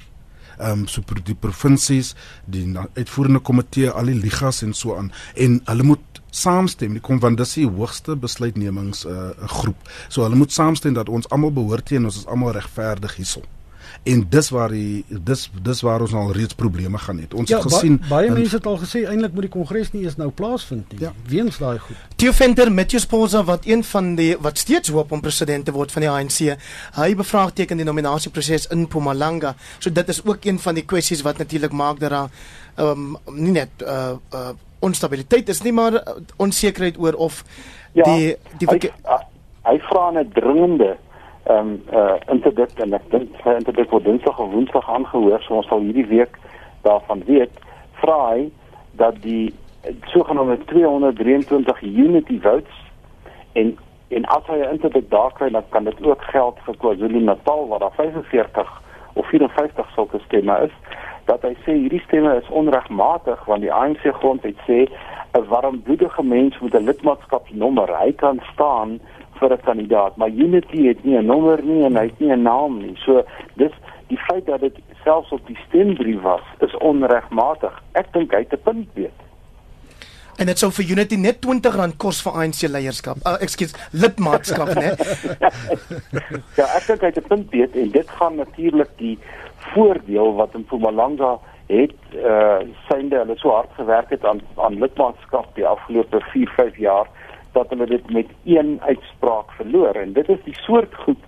[0.58, 2.14] Ehm um, so vir die provinsies,
[2.48, 2.64] die
[2.96, 6.96] uitvoerende komitee, al die ligas en so aan en hulle moet saamstem.
[6.96, 9.92] Die kom van dis die hoogste besluitnemings 'n uh, groep.
[10.08, 13.57] So hulle moet saamstem dat ons almal behoort hier en ons is almal regverdig hierson
[14.04, 17.34] en dis waar die dis dis waar ons al reeds probleme gaan het.
[17.34, 20.04] Ons ja, het gesien ba baie mense het al gesê eintlik moet die kongres nie
[20.04, 21.02] eens nou plaasvind nie.
[21.06, 21.14] Ja.
[21.28, 21.96] Weens daai goed.
[22.16, 25.76] Theo Venter met jou sposa wat een van die wat steeds hoop om president te
[25.76, 26.40] word van die ANC.
[26.98, 29.56] Hy bevraagteken die nominasieproses in Mpumalanga.
[29.80, 32.30] So dit is ook een van die kwessies wat natuurlik maak dat daar
[32.78, 36.00] ehm um, nie net uh uh onstabiliteit is nie maar uh,
[36.38, 37.44] onsekerheid oor of
[37.92, 38.92] ja, die die hy,
[39.66, 40.98] hy vra 'n dringende
[41.48, 45.60] ehm um, uh interdikt en ek dink sy interdikt word dinsdag of woensdag aangehoor so
[45.60, 46.38] ons sal hierdie week
[46.84, 47.54] daarvan weet.
[48.02, 48.50] Vra hy
[49.00, 49.54] dat die
[50.12, 52.84] sogenaamde 223 unity votes
[53.54, 57.68] en en as hy 'n interdikt daar kry dan kan dit ook geld vir KwaZulu-Natal
[57.68, 58.82] waar daar 45
[59.14, 60.72] of 54 sulke stemme is
[61.26, 64.88] dat hy sê hierdie stemme is onregmatig want die ANC grondwet sê
[65.34, 69.00] 'n warmbloedige mens met 'n lidmaatskapsnommer hy kan staan
[69.40, 72.42] vir 'n kandidaat, maar Unity het nie 'n nommer nie en hy het nie 'n
[72.42, 72.96] naam nie.
[72.96, 73.24] So
[73.56, 73.72] dis
[74.08, 77.84] die feit dat dit selfs op die stembrief was, is onregmatig.
[77.92, 79.20] Ek dink hy het 'n punt weet.
[80.38, 83.18] En dit sou vir Unity net R20 kos vir ANC leierskap.
[83.26, 84.94] Uh, Ekskuus, lidmaatskap, né?
[86.60, 89.18] ja, ek dink hy het 'n punt weet en dit gaan natuurlik die
[89.74, 94.80] voordeel wat in Mpumalanga het eh uh, synde hulle so hard gewerk het aan aan
[94.80, 97.08] lidmaatskap die afgelope 4, 5 jaar
[97.58, 99.96] dat hulle dit met een uitspraak verloor.
[100.04, 101.24] En dit is die soort goed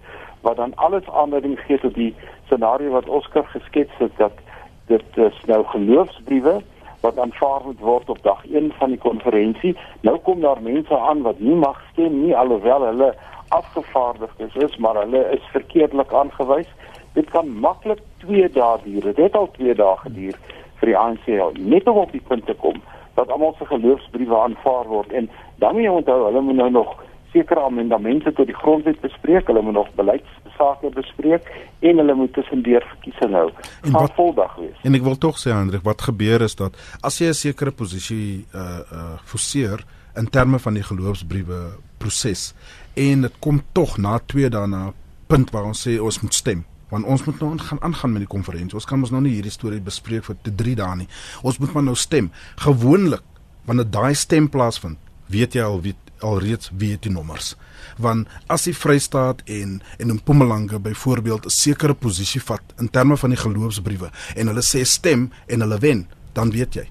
[0.46, 2.14] wat dan alles aanleiding gee tot die
[2.46, 4.44] scenario wat Oscar geskets het dat
[4.88, 6.60] dit is nou geloofsbriewe
[7.02, 9.76] wat aanvaar moet word op dag 1 van die konferensie
[10.08, 13.12] nou kom daar mense aan wat nie mag stem nie alhoewel hulle
[13.50, 16.68] afgevaardigdes is maar hulle is verkeerdelik aangewys.
[17.14, 19.02] Dit kan maklik 2 dae duur.
[19.02, 20.38] Dit het al 2 dae geduur
[20.80, 21.26] vir die ANC
[21.58, 22.78] net om op die punt te kom
[23.16, 26.98] dat almal se geloofsbriewe aanvaar word en dan moet jy onthou hulle moet nou nog
[27.32, 31.46] sekere amendemente tot die grondwet bespreek, hulle moet nog beleidsake bespreek
[31.80, 33.50] en hulle moet tussendeur verkiesing hou.
[33.94, 34.80] Wat voldag wees.
[34.88, 38.46] En ek wil tog sê Hendrik, wat gebeur is dat as jy 'n sekere posisie
[38.54, 39.86] uh uh forceer
[40.18, 42.54] in terme van die geloofsbriewe proses
[42.96, 44.94] en dit kom tog na twee dae na
[45.28, 48.32] punt waar ons sê ons moet stem want ons moet nou gaan aangaan met die
[48.32, 48.74] konferensie.
[48.74, 51.10] Ons kan mos nou nie hierdie storie bespreek vir 3 dae nie.
[51.42, 52.32] Ons moet maar nou stem.
[52.56, 53.26] Gewoonlik
[53.66, 54.98] wanneer daai stem plaasvind,
[55.30, 57.54] weet jy al wie alreeds weet die nommers.
[57.98, 63.30] Want as die Vrystaat en en Mpumalanga byvoorbeeld 'n sekere posisie vat in terme van
[63.30, 66.90] die geloofsbriewe en hulle sê stem en hulle wen, dan weet jy.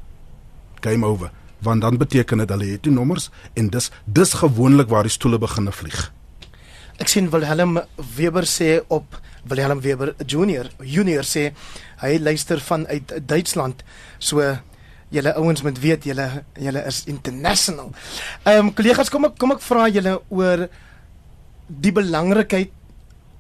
[0.81, 1.31] Game over.
[1.59, 5.39] Want dan beteken dit hulle het die nommers en dis dis gewoonlik waar die stoele
[5.39, 6.13] begine vlieg.
[6.99, 7.81] Ek sien Willem
[8.17, 11.53] Weber sê op Willem Weber Junior Junior sê
[12.03, 13.85] hy luister van uit Duitsland.
[14.19, 14.43] So
[15.09, 17.93] julle ouens moet weet julle julle is international.
[18.45, 20.69] Ehm um, kollegas, kom ek kom ek vra julle oor
[21.69, 22.73] die belangrikheid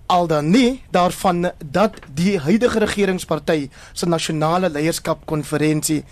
[0.08, 6.04] al dan nie daarvan dat die huidige regeringsparty se nasionale leierskap konferensie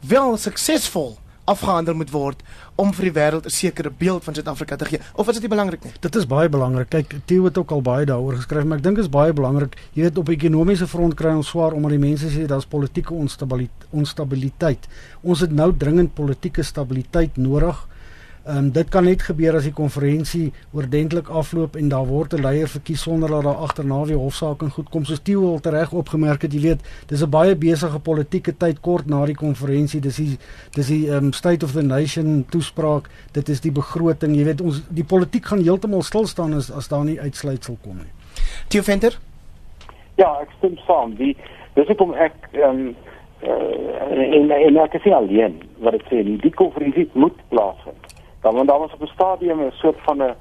[0.00, 2.42] wel suksesvol afgehandel moet word
[2.74, 5.00] om vir die wêreld 'n sekere beeld van Suid-Afrika te gee.
[5.14, 5.92] Of is dit nie belangrik nie?
[6.00, 6.88] Dit is baie belangrik.
[6.88, 9.76] Kyk, Theo het ook al baie daaroor geskryf, maar ek dink dit is baie belangrik.
[9.92, 13.86] Jy weet op ekonomiese front kry ons swaar omdat die mense sê daar's politieke onstabiliteit,
[13.90, 14.88] onstabiliteit.
[15.22, 17.86] Ons het nou dringend politieke stabiliteit nodig
[18.44, 22.42] Ehm um, dit kan net gebeur as die konferensie oordentlik afloop en daar word 'n
[22.42, 25.04] leier verkies sonder dat daar agterna weer hofsaak en goed kom.
[25.04, 29.06] Soos Tieu al reg opgemerk het, jy weet, dis 'n baie besige politieke tyd kort
[29.06, 30.00] na die konferensie.
[30.00, 30.38] Dis die
[30.74, 33.08] dis die ehm um, State of the Nation toespraak.
[33.32, 34.34] Dit is die begroting.
[34.36, 37.96] Jy weet, ons die politiek gaan heeltemal stil staan as as daar nie uitsluitsel kom
[37.96, 38.12] nie.
[38.68, 39.18] Tieu Venter?
[40.16, 41.14] Ja, ek stem saam.
[41.14, 41.36] Die
[41.74, 42.96] dis hoekom ek ehm um,
[43.42, 48.11] uh, en en ek sê alleen wat ek sê, die konferensie moet plaasvind
[48.42, 50.34] dan want daar was op 'n stadium 'n soort van 'n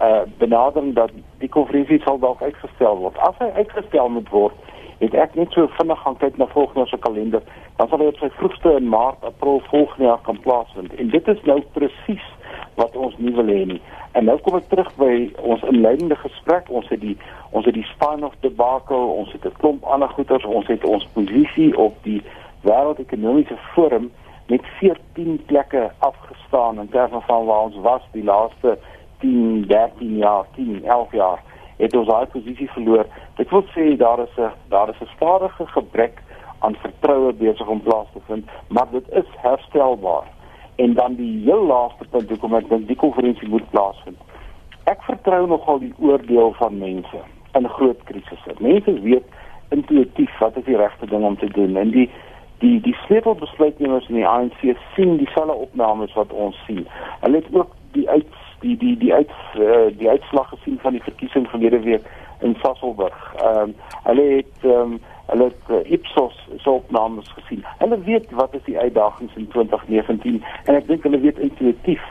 [0.00, 3.18] uh benadering dat die konferensie sal dalk uitgestel word.
[3.18, 4.54] As hy uitgestel moet word,
[4.98, 7.42] het ek net so vinnig gaan kyk na volgende jaar se kalender,
[7.76, 10.94] dan sal hy op sy vroegste in Maart, April volgende jaar kan plaasvind.
[10.94, 12.26] En dit is nou presies
[12.74, 13.80] wat ons nie wil hê nie.
[14.12, 16.68] En nou kom ek terug by ons inleidende gesprek.
[16.68, 17.16] Ons het die
[17.50, 21.08] ons het die span of debakel, ons het 'n klomp ander goeters, ons het ons
[21.12, 22.22] posisie op die
[22.64, 24.10] wêreldekonomiese forum
[24.46, 28.78] met 14 plekke afgestaan in terme van waar ons was die laaste
[29.18, 31.42] 10, 13 jaar, 10, 11 jaar
[31.76, 33.06] het ons daai posisie verloor.
[33.36, 36.22] Dit wil sê daar is 'n daar is 'n stadige gebrek
[36.58, 40.26] aan vertroue besig om plaas te vind, maar dit is herstelbaar.
[40.76, 44.18] En dan die heel laaste punt hoekom ek dink die konferensie moet plaasvind.
[44.84, 47.20] Ek vertrou nogal die oordeel van mense
[47.52, 48.54] in groot krisisse.
[48.58, 49.24] Mense weet
[49.68, 52.10] intuïtief wat is die regte ding om te doen en die
[52.58, 56.86] die die sleutelbesluitnemers in die ANC sien dieselfde opnames wat ons sien.
[57.20, 58.26] Hulle het ook die uit
[58.60, 62.06] die die die uit uh, die uitslag gesien van die verkiesing verlede week
[62.40, 63.34] in Sasolburg.
[63.36, 67.64] Ehm um, hulle het ehm um, hulle het uh, Ipsos se opnames gesien.
[67.78, 72.04] Hulle weet wat is die uitdagings in 2019 en ek dink hulle weet intuïtief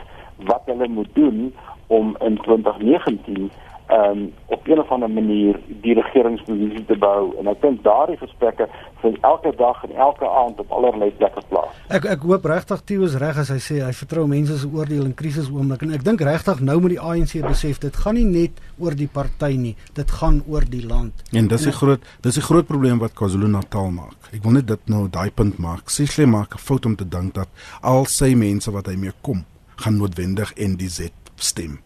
[0.50, 1.54] wat hulle moet doen
[1.88, 3.52] om in 2019
[3.90, 8.68] um, op 'n of ander manier die regeringsposisie te bou en ek dink daardie gesprekke
[9.02, 11.74] vind elke dag en elke aand op allerlei plekke plaas.
[11.88, 15.06] Ek ek hoop regtig Theo is reg as hy sê hy vertrou mense se oordeel
[15.06, 18.52] in krisisoomblik en ek dink regtig nou met die ANC besef dit gaan nie net
[18.80, 21.14] oor die party nie, dit gaan oor die land.
[21.32, 24.18] En dis 'n groot dis 'n groot probleem wat KwaZulu-Natal maak.
[24.34, 25.90] Ek wil net dit nou daai punt maak.
[25.90, 27.48] Sigle maak 'n fout om te dink dat
[27.82, 29.46] al sy mense wat hy mee kom,
[29.76, 31.80] gaan noodwendig NDZ stem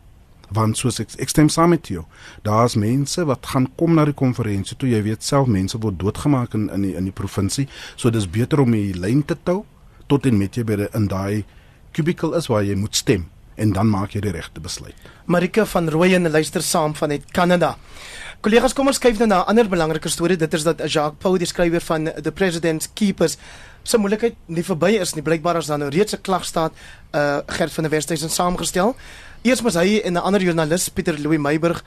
[0.49, 2.05] want soos ek ek stem saam met jou.
[2.43, 6.53] Daar's mense wat gaan kom na die konferensie toe jy weet self mense word doodgemaak
[6.53, 7.67] in in die, in die provinsie.
[7.95, 9.65] So dis beter om die lyn te tou
[10.07, 11.45] tot en met jy by in daai
[11.93, 14.95] kubikel is waar jy moet stem en dan maak jy die regte besluit.
[15.25, 17.75] Marika van Rooyen luister saam van uit Kanada.
[18.39, 20.37] Kollegas, kom ons kyk nou na 'n ander belangrike storie.
[20.37, 23.37] Dit is dat Jacques Pau, die skrywer van The President's Keepers,
[23.83, 25.21] se moeilikheid nie verby is nie.
[25.21, 26.71] Blykbaar is daar nou reeds 'n klagstaat
[27.11, 28.95] uh Gert van der Westhuizen saamgestel.
[29.39, 31.81] Eers was hy en 'n ander joernalis Pieter Louis Meiburg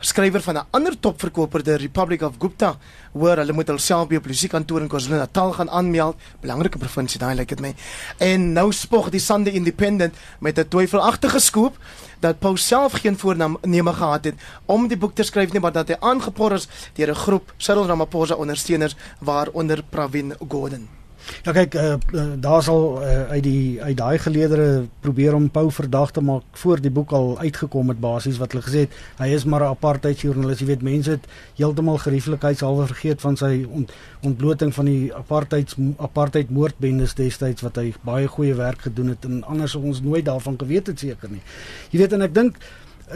[0.00, 2.76] skrywer van 'n ander topverkoper die Republic of Gupta
[3.12, 6.16] hoor hulle moet hulself by 'n polisiekantoor in KwaZulu-Natal gaan aanmeld.
[6.40, 7.74] Belangrike provinsie daai lyk dit my.
[8.18, 11.78] En nou spog die Sunday Independent met 'n twyfelagtige skoop
[12.20, 14.34] dat Paul self geen voorneme gehad het
[14.66, 17.86] om die boek te skryf nie maar dat hy aangepor is deur 'n groep Cyril
[17.86, 20.97] Ramaphosa ondersteuners waaronder Pravin Gordhan
[21.46, 25.70] Ja kyk, uh, uh, daar sal uh, uit die uit daai geleedere probeer om Pau
[25.72, 29.28] verdag te maak voor die boek al uitgekom het basies wat hulle gesê het hy
[29.36, 30.58] is maar 'n apartheid joernalis.
[30.58, 36.50] Jy weet mense het heeltemal gerieflikheidshalwe vergeet van sy ont, ontbloting van die apartheid apartheid
[36.50, 40.86] moordbendes destyds wat hy baie goeie werk gedoen het en anders ons nooit daarvan geweet
[40.86, 41.42] het seker nie.
[41.90, 42.56] Jy weet en ek dink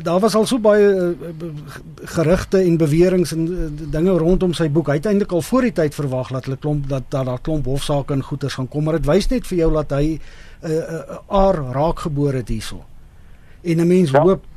[0.02, 1.48] daar was al so baie uh,
[2.14, 4.88] gerugte en beweringe en uh, dinge rondom sy boek.
[4.88, 7.68] Hy het eintlik al voor die tyd verwag dat hulle klomp dat daar daar klomp
[7.68, 10.20] hofsaake en goeters gaan kom, maar dit wys net vir jou dat hy 'n
[10.64, 12.84] uh, uh, aar raakgebore het hierso.
[13.62, 14.22] En 'n mens ja.
[14.22, 14.48] hoop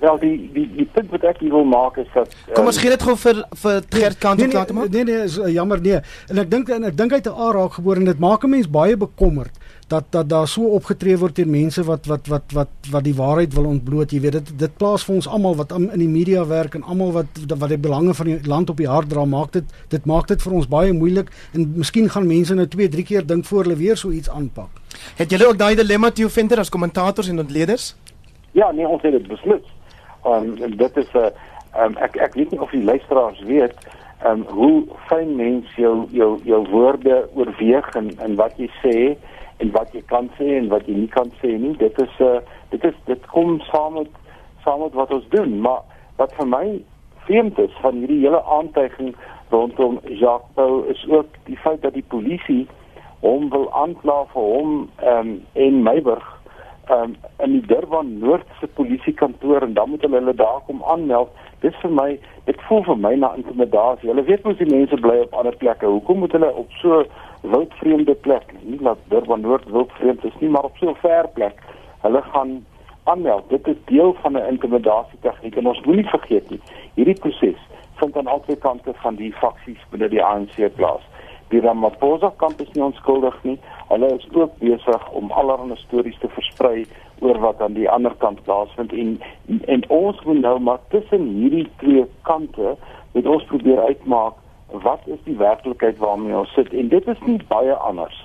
[0.00, 3.02] Wel die die die punt wat ek wil maak is dat Kom ons gee dit
[3.02, 4.90] gou vir vir Gert Kant nee, om klaar te maak.
[4.90, 6.00] Nee nee, is, uh, jammer nee.
[6.28, 8.50] En ek dink en ek dink hy het 'n aar raakgebore en dit maak 'n
[8.50, 9.54] mens baie bekommerd
[9.88, 13.54] dat dat daar so opgetree word teen mense wat wat wat wat wat die waarheid
[13.54, 14.12] wil ontbloot.
[14.12, 17.12] Jy weet dit dit plaas vir ons almal wat in die media werk en almal
[17.12, 20.28] wat wat die belange van die land op die hart dra, maak dit dit maak
[20.28, 23.62] dit vir ons baie moeilik en miskien gaan mense nou 2, 3 keer dink voor
[23.64, 24.70] hulle weer so iets aanpak.
[25.16, 27.94] Het julle ook daai dilemma toe vind as kommentators en ontleeders?
[28.52, 29.64] Ja, nee, ons het dit besluit.
[30.24, 31.30] Um, dit is 'n uh,
[31.84, 33.74] um, ek ek weet nie of die luisteraars weet
[34.24, 39.16] ehm um, hoe fyn mens jou jou jou woorde oorweeg en en wat jy sê
[39.56, 41.76] en wat jy kan sê en wat jy nie kan sê nie.
[41.76, 42.40] Dit is 'n uh,
[42.70, 44.10] dit is dit kom saam met
[44.64, 45.82] saam met wat ons doen, maar
[46.16, 46.66] wat vir my
[47.26, 49.14] vreemd is van hierdie hele aantuiging
[49.50, 52.66] rondom Jacques Pau is ook die feit dat die polisie
[53.20, 54.72] hom wil aankla vir hom
[55.12, 56.26] um, en Meiburg
[56.90, 57.14] um,
[57.44, 61.30] in die Durban Noordse polisiekantoor en dan moet hulle hulle daar kom aanmeld.
[61.60, 62.08] Dis vir my,
[62.44, 64.10] dit voel vir my na intimidasie.
[64.10, 65.88] Hulle weet mos die mense bly op ander plekke.
[65.88, 67.04] Hoekom moet hulle op so
[67.50, 71.62] wildvreemde plek, nie laat Durban Noord wildvreemd is nie, maar op so 'n ver plek.
[72.02, 72.64] Hulle gaan
[73.04, 73.48] aanmeld.
[73.48, 76.60] Dit is deel van 'n intimidasie tegniek en ons moenie vergeet nie.
[76.94, 77.60] Hierdie proses
[77.94, 81.02] vind aan albei kante van die faksies binne die ANC plaas
[81.54, 83.56] die Ramaphosa kamp is nie onskuldig nie.
[83.88, 86.84] Hulle is ook besig om allerlei stories te versprei
[87.22, 89.12] oor wat aan die ander kant plaasvind en
[89.74, 92.74] en ons moet nou maar tussen hierdie twee kante
[93.12, 97.40] met ons probeer uitmaak wat is die werklikheid waarmee ons sit en dit is nie
[97.48, 98.16] baie anders.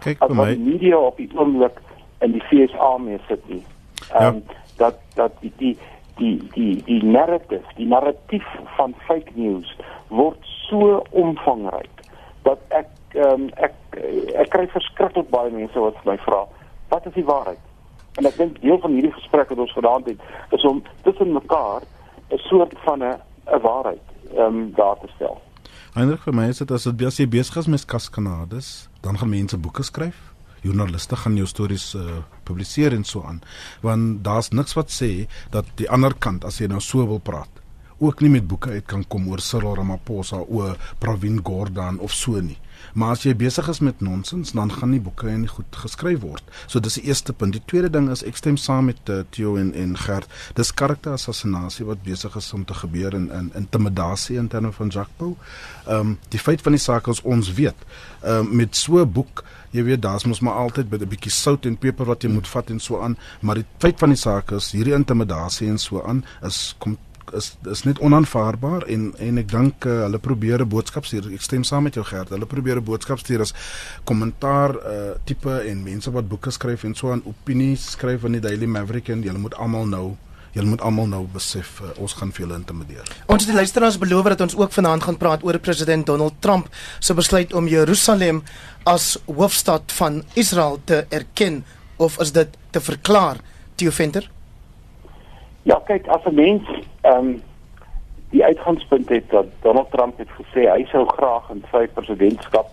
[0.00, 1.80] Kyk vir my die media op die oomblik
[2.20, 3.64] in die FSA mee sit nie.
[4.10, 4.28] Ja.
[4.28, 4.42] Um,
[4.76, 5.78] dat dat die die
[6.16, 9.76] die die die narrative, die narratief van fake news
[10.08, 12.02] word so omvangryk
[12.42, 13.74] dat ek ehm um, ek
[14.42, 16.44] ek kry verskriklik baie mense wat my vra
[16.92, 20.56] wat is die waarheid en ek dink deel van hierdie gesprek wat ons gedaan het
[20.58, 21.86] is om tussen mekaar
[22.30, 25.40] 'n soort van 'n 'n waarheid ehm um, daar te stel
[25.94, 28.68] Eintlik vir my is dit as dit baie besig is met kaskanades
[29.04, 30.16] dan gaan mense boeke skryf
[30.64, 33.38] joernaliste gaan jou stories uh, publiseer en so aan
[33.84, 37.62] want daar's niks wat sê dat die ander kant as jy nou so wil praat
[38.02, 42.40] ook nie met boeke uit kan kom oor Cyril Ramaphosa o Pravin Gordhan of so
[42.40, 42.58] nie.
[42.94, 46.44] Maar as jy besig is met nonsens, dan gaan nie boeke nie goed geskryf word.
[46.66, 47.56] So dis die eerste punt.
[47.56, 50.30] Die tweede ding is ek stem saam met uh, Theo en en Gert.
[50.54, 55.18] Dis karakterassassinasie wat besig is om te gebeur in in intimidasie in terme van Jacques
[55.18, 55.34] Pau.
[55.86, 57.86] Ehm um, die feit van die saak is ons weet,
[58.22, 61.32] ehm um, met so 'n boek Jy weet daar's mos maar altyd met 'n bietjie
[61.32, 64.18] sout en peper wat jy moet vat en so aan, maar die feit van die
[64.18, 66.96] saak is hierdie intimidasie en so aan is kom
[67.32, 71.32] is is net onaanvaarbaar en en ek dink uh, hulle probeer 'n boodskap stuur.
[71.32, 72.28] Ek stem saam met jou Gert.
[72.28, 73.54] Hulle probeer 'n boodskap stuur as
[74.04, 78.40] kommentaar uh tipe en mense wat boeke skryf en so aan opinies skryf in die
[78.40, 80.16] Daily Maverick en julle moet almal nou
[80.54, 83.08] julle moet almal nou besef uh, ons gaan vir julle intimideer.
[83.26, 86.68] Ons het die luisteraars beloof dat ons ook vanaand gaan praat oor president Donald Trump
[87.00, 88.42] se besluit om Jerusalem
[88.84, 91.64] as hoofstad van Israel te erken
[91.96, 93.42] of is dit te verklaar
[93.74, 94.30] Theo Venter?
[95.64, 96.62] Ja, kyk, as 'n mens
[97.00, 97.42] ehm um,
[98.30, 102.66] die uitgangspunt het dat Donald Trump het gesê hy sou graag in sy presidentskap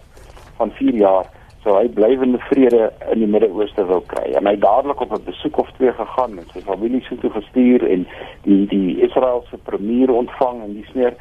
[0.58, 1.26] van 4 jaar
[1.64, 4.32] sou hy blywende vrede in die Midde-Ooste wil kry.
[4.38, 7.86] En hy dadelik op 'n besoek of twee gegaan en sy familie so toe gestuur
[7.90, 8.08] en
[8.44, 11.14] die die Israeliese premier ontvang en dis meer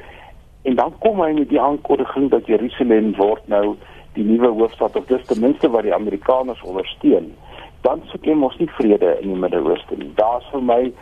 [0.62, 3.76] en dan kom hy met die aankondiging dat Jerusalem word nou
[4.12, 7.34] die nuwe hoofstad of dis ten minste wat die Amerikaners ondersteun.
[7.80, 10.12] Dan soek jy mos nie vrede in die Midde-Ooste nie.
[10.14, 10.92] Daar's vir my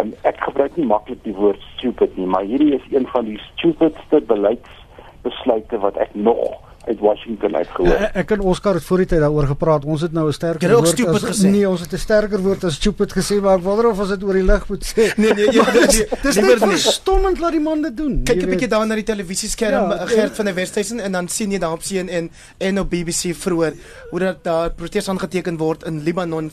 [0.00, 3.38] en ek gebruik nie maklik die woord stupid nie, maar hierdie is een van die
[3.52, 7.88] stupidste beleidsbesluite wat ek nog uit Washington uitgehoor.
[7.88, 9.84] Ja, ek en Oscar het voor die tyd daaroor gepraat.
[9.84, 11.50] Ons het nou 'n sterker woord stupid as, gesê.
[11.50, 14.24] Nee, ons het 'n sterker woord as stupid gesê, maar ek wonder of ons dit
[14.24, 15.14] oor die lig moet sê.
[15.16, 18.22] Nee, nee, nee, nee dis net verstommend laat die man dit doen.
[18.22, 21.50] Kyk 'n bietjie daar na die televisieskerm ja, Gert van der Westhuizen en dan sien
[21.50, 23.72] jy daar op sien en en op BBC vroeër
[24.10, 26.50] hoe dat daar protes aangeteken word in Libanon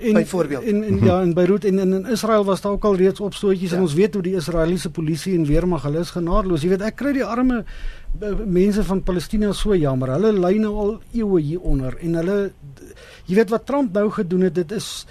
[0.00, 0.64] byvoorbeeld.
[0.64, 3.70] En, en ja, in Beirut en, en in Israel was daar ook al reeds opstootjies
[3.70, 3.76] ja.
[3.76, 6.62] en ons weet hoe die Israeliese polisie en weermag hulle is genadeloos.
[6.62, 7.64] Jy weet, ek kry die arme
[8.46, 10.14] mense van Palestina so jammer.
[10.16, 12.36] Hulle ly nou al eeue hieronder en hulle
[13.26, 15.06] jy weet wat Trump nou gedoen het, dit is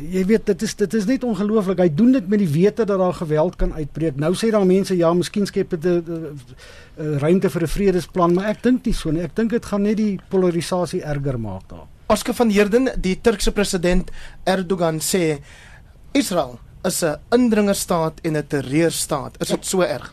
[0.00, 1.80] jy weet dit is dit is net ongelooflik.
[1.84, 4.16] Hy doen dit met die wete dat daar geweld kan uitbreek.
[4.20, 6.38] Nou sê daar mense ja, miskien skep dit 'n
[6.96, 9.22] ruimte vir 'n vredesplan, maar ek dink nie so nie.
[9.22, 11.86] Ek dink dit gaan net die polarisasie erger maak daar.
[12.08, 14.10] Oscar van Heerden, die Turkse president
[14.44, 15.38] Erdogan sê
[16.12, 19.36] Israel is 'n indringerstaat en 'n terreurstaat.
[19.40, 20.12] Is dit so erg?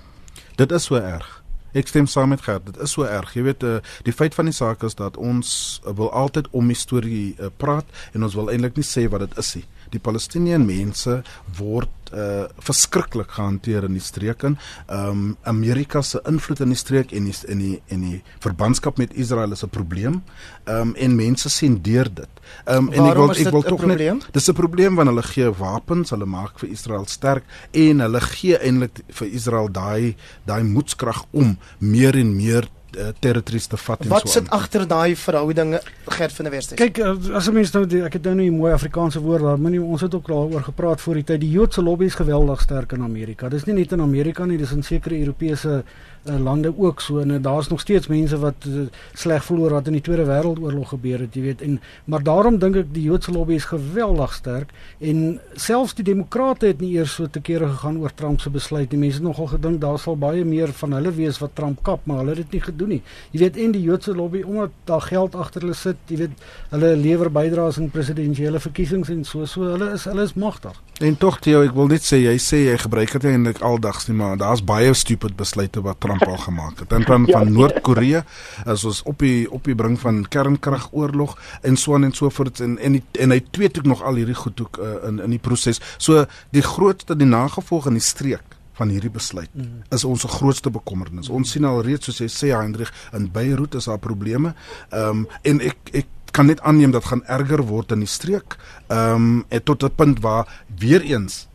[0.55, 1.42] Dit is so erg.
[1.73, 2.65] Ek stem saam met Gert.
[2.69, 3.33] Dit is so erg.
[3.33, 6.69] Jy weet, uh, die feit van die saak is dat ons uh, wil altyd om
[6.69, 9.65] die storie uh, praat en ons wil eintlik nie sê wat dit is nie.
[9.93, 11.21] Die Palestiniese mense
[11.57, 14.57] word uh verskriklik gehanteer in die streek in.
[14.87, 19.15] Um Amerika se invloed in die streek en die, in die en die verbandskap met
[19.17, 20.21] Israel is 'n probleem.
[20.65, 22.29] Um en mense sien deur dit.
[22.67, 26.09] Um en ek wil ek wil tog net Dis 'n probleem want hulle gee wapens,
[26.09, 30.15] hulle maak vir Israel sterk en hulle gee eintlik vir Israel daai
[30.45, 34.27] daai moedskrag om meer en meer uh, territories te vat en Wat so.
[34.27, 35.81] Wat sit agter daai verhoudinge
[36.17, 36.79] Gert van der Westhuys?
[36.79, 39.59] Kyk, uh, as 'n mens nou die, ek het nou nie mooi Afrikaanse woord daar,
[39.59, 41.41] maar nie, ons het ook daaroor gepraat voor die tyd.
[41.41, 43.49] Die Joodse lobby is geweldig sterk in Amerika.
[43.49, 45.83] Dis nie net in Amerika nie, dis in sekere Europese
[46.25, 49.77] uh, lande ook so en uh, daar's nog steeds mense wat uh, sleg voel oor
[49.77, 51.61] wat in die Tweede Wêreldoorlog gebeur het, jy weet.
[51.61, 56.69] En maar daarom dink ek die Joodse lobby is geweldig sterk en selfs die demokrate
[56.71, 58.99] het nie eers so te kere gegaan oor Trump se besluit nie.
[59.05, 62.23] Mense het nogal gedink daar sal baie meer van hulle wees wat Trump kap, maar
[62.23, 63.01] hulle het dit nie gedoen nie.
[63.31, 66.95] Jy weet en die Joodse lobby omdat daar geld agter hulle sit, jy weet, hulle
[66.99, 70.79] lewer bydraes in presidentsiële verkiesings en so so hulle is hulle is magtig.
[71.03, 74.15] En tog Theo, ek wil net sê jy sê jy gebruik dit eintlik aldags nie,
[74.17, 76.91] maar daar's baie stupid besluite wat Trump al gemaak het.
[76.91, 78.23] En van ja, van Noord-Korea
[78.65, 82.59] as ons op die op die bring van kernkragoorlog en so aan en so voort
[82.59, 85.29] en en die, en hy tweet ook nog al hierdie goed ook uh, in in
[85.29, 85.81] die proses.
[85.97, 89.85] So die grootste die nagevolg in die streek van hierdie besluit mm.
[89.93, 91.29] is ons grootste bekommernis.
[91.29, 94.53] Ons sien al reeds soos jy sê Hendrik in Beirut is daar probleme.
[94.89, 98.57] Ehm um, en ek ek kan net aanneem dat gaan erger word in die streek.
[98.87, 101.47] Ehm um, tot 'n punt waar weer eens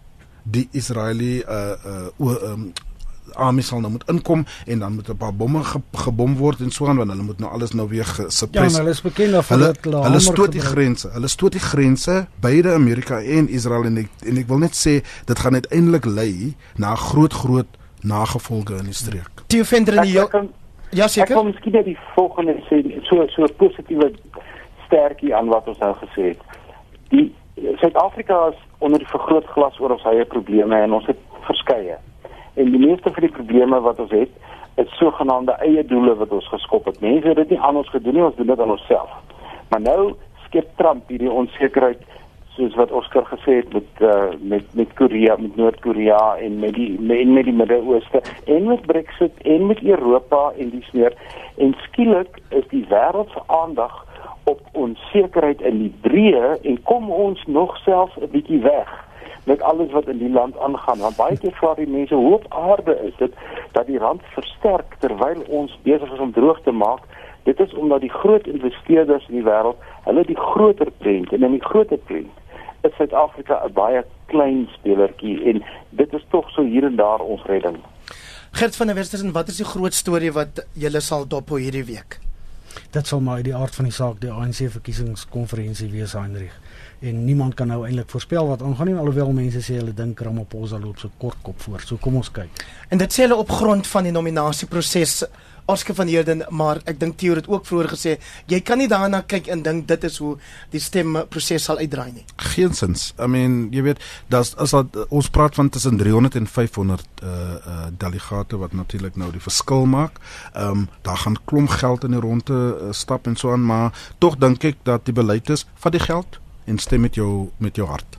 [0.44, 2.72] die Israeliese uh uh ehm um,
[3.38, 6.70] army sal nou moet inkom en dan moet 'n paar bomme ge, gebom word en
[6.70, 8.74] so aan want hulle moet nou alles nou weer suppress.
[8.74, 11.08] Ja, hulle is bekend daarvoor hulle, dat hulle stoot die grense.
[11.12, 15.02] Hulle stoot die grense beide Amerika en Israel en ek, en ek wil net sê
[15.24, 17.66] dit gaan uiteindelik lei na groot groot
[18.02, 19.30] nagevolge in die streek.
[19.46, 20.48] Theo Venter in die
[20.90, 21.34] Ja, seker.
[21.34, 24.12] Ek kom miskien net die volgende sê so so positiewe
[24.86, 26.40] sterkie aan wat ons nou gesê het.
[27.12, 27.26] Die
[27.82, 31.98] Suid-Afrika is onder die vergrootglas oor ons eie probleme en ons het verskeie.
[32.58, 34.30] En die meeste van die probleme wat ons het,
[34.82, 37.00] is sogenaamde eie doele wat ons geskop het.
[37.00, 39.12] Mense het dit nie aan ons gedoen nie, ons doen dit aan onsself.
[39.70, 40.00] Maar nou
[40.46, 42.02] skep Trump hierdie onsekerheid
[42.56, 46.90] soos wat Oscar gesê het met uh, met met Korea, met Noord-Korea en met die
[47.00, 51.14] met, met die Midde-Ooste en met Brexit en met Europa en dis meer.
[51.56, 54.06] En skielik is die wêreld se aandag
[54.44, 59.07] op onsekerheid in die breë en kom ons nog selfs 'n bietjie weg
[59.48, 60.98] met alles wat in die land aangaan.
[61.04, 63.32] Want baie keer vra die mense hoe op aarde is dit
[63.76, 67.06] dat die rand versterk terwyl ons besig is om droog te maak.
[67.48, 71.56] Dit is omdat die groot investeerders in die wêreld, hulle die groter prent en in
[71.56, 72.44] die groter prent
[72.86, 77.42] is Suid-Afrika 'n baie klein spelertjie en dit is tog so hier en daar ons
[77.44, 77.78] redding.
[78.52, 82.27] Gert van der Western, wat is die groot storie wat julle sal dop hierdie week?
[82.90, 86.54] Dit sal maar uit die aard van die saak die ANC verkiesingskonferensie wees Heinrich.
[87.00, 90.80] En niemand kan nou eintlik voorspel wat aangaan nie alhoewel mense sê hulle dink Ramaphosa
[90.82, 91.84] loop so kort kop voor.
[91.86, 92.64] So kom ons kyk.
[92.88, 95.22] En dit sê hulle op grond van die nominasieproses
[95.68, 98.14] Oscar van Heerden, maar ek dink Theo het ook vroeër gesê,
[98.48, 100.30] jy kan nie daarna kyk en dink dit is hoe
[100.72, 102.24] die stemproses sal uitdraai nie.
[102.54, 103.10] Geensins.
[103.20, 104.00] I mean, jy weet,
[104.32, 109.16] das as dat, ons praat van tussen 300 en 500 uh uh delegate wat natuurlik
[109.20, 110.16] nou die verskil maak.
[110.54, 113.92] Ehm um, daar gaan klomp geld in die ronde uh, stap en so aan, maar
[114.18, 117.76] tog dink ek dat die beleid is van die geld en stem met jou met
[117.76, 118.18] jou hart.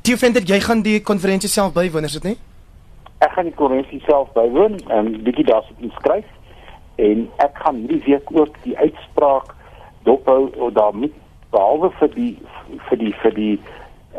[0.00, 2.38] Theo vind jy gaan die konferensie self bywoon, is dit nie?
[3.18, 6.24] Ek gaan die konferensie self bywoon en bietjie daar sit inskryf
[6.96, 9.54] en ek gaan hierdie week ook die uitspraak
[10.02, 11.12] dophou of daarmee
[11.50, 12.32] behalwe vir die
[12.88, 13.56] vir die vir die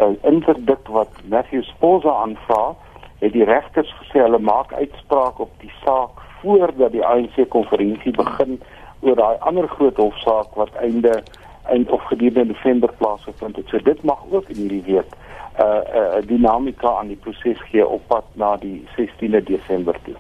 [0.02, 2.76] uh, interdikt wat Matthew Sposa aanvra
[3.20, 8.60] het die regters gesê hulle maak uitspraak op die saak voordat die ANC konferensie begin
[9.02, 11.24] oor daai ander groot hofsaak wat einde
[11.72, 13.68] eind of gedurende November plaasgevind het.
[13.72, 15.10] So dit mag ook in hierdie week
[15.54, 20.16] 'n uh, uh, dinamika aan die proses gee op pad na die 16de Desember toe.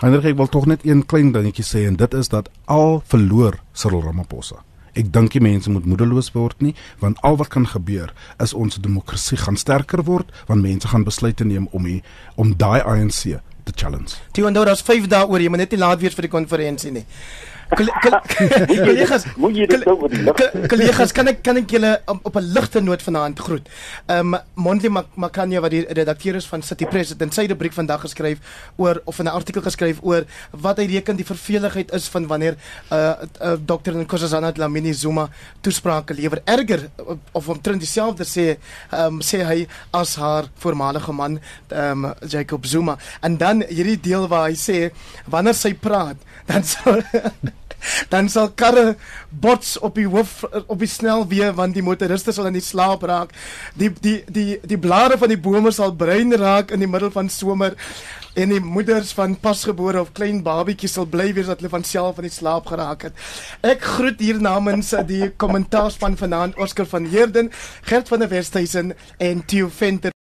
[0.00, 3.58] Hendrik, ek wil tog net een klein dingetjie sê en dit is dat al verloor
[3.76, 4.62] Cyril Ramaphosa.
[4.96, 6.72] Ek dink die mense moet moedeloos word nie,
[7.02, 11.44] want al wat kan gebeur is ons demokrasie gaan sterker word, want mense gaan besluite
[11.44, 11.98] neem om die,
[12.40, 13.36] om daai ANC
[13.68, 14.16] te challenge.
[14.40, 16.96] En nou daar's 5 dae oor, jy moet net nie laat wees vir die konferensie
[16.96, 17.04] nie
[17.76, 22.52] kollegas moet jy dit oor die lig kollegas kan ek kan ek julle op 'n
[22.54, 23.68] ligte noot vanaand groet.
[24.06, 27.72] Ehm um, Monty Makanya wat die redakteur is van City Press het in sy rubriek
[27.72, 28.38] vandag geskryf
[28.76, 32.56] oor of 'n artikel geskryf oor wat hy reken die verveligheid is van wanneer
[32.90, 35.28] 'n uh, uh, dokter Nkosazana Dlamini Zuma
[35.60, 36.90] toesprake lewer erger
[37.32, 38.58] of omtrent dieselfde sê
[38.90, 44.00] ehm um, sê hy as haar voormalige man ehm um, Jacob Zuma en dan hierdie
[44.00, 44.90] deel waar hy sê
[45.26, 46.16] wanneer sy praat
[46.46, 47.02] dan sal
[48.12, 48.96] dan sal karre
[49.30, 53.34] bots op die hoof op die snelweë want die motoriste sal in die slaap raak.
[53.74, 57.30] Die die die die blare van die bome sal bruin raak in die middel van
[57.30, 57.76] somer
[58.38, 62.20] en die moeders van pasgebore of klein babietjies sal bly wees dat hulle van self
[62.22, 63.26] in die slaap geraak het.
[63.66, 67.50] Ek groet hier namens die kommentaarspan vanaand Oscar van Heerden,
[67.82, 70.14] Gert van der Westhuizen en Theo Venter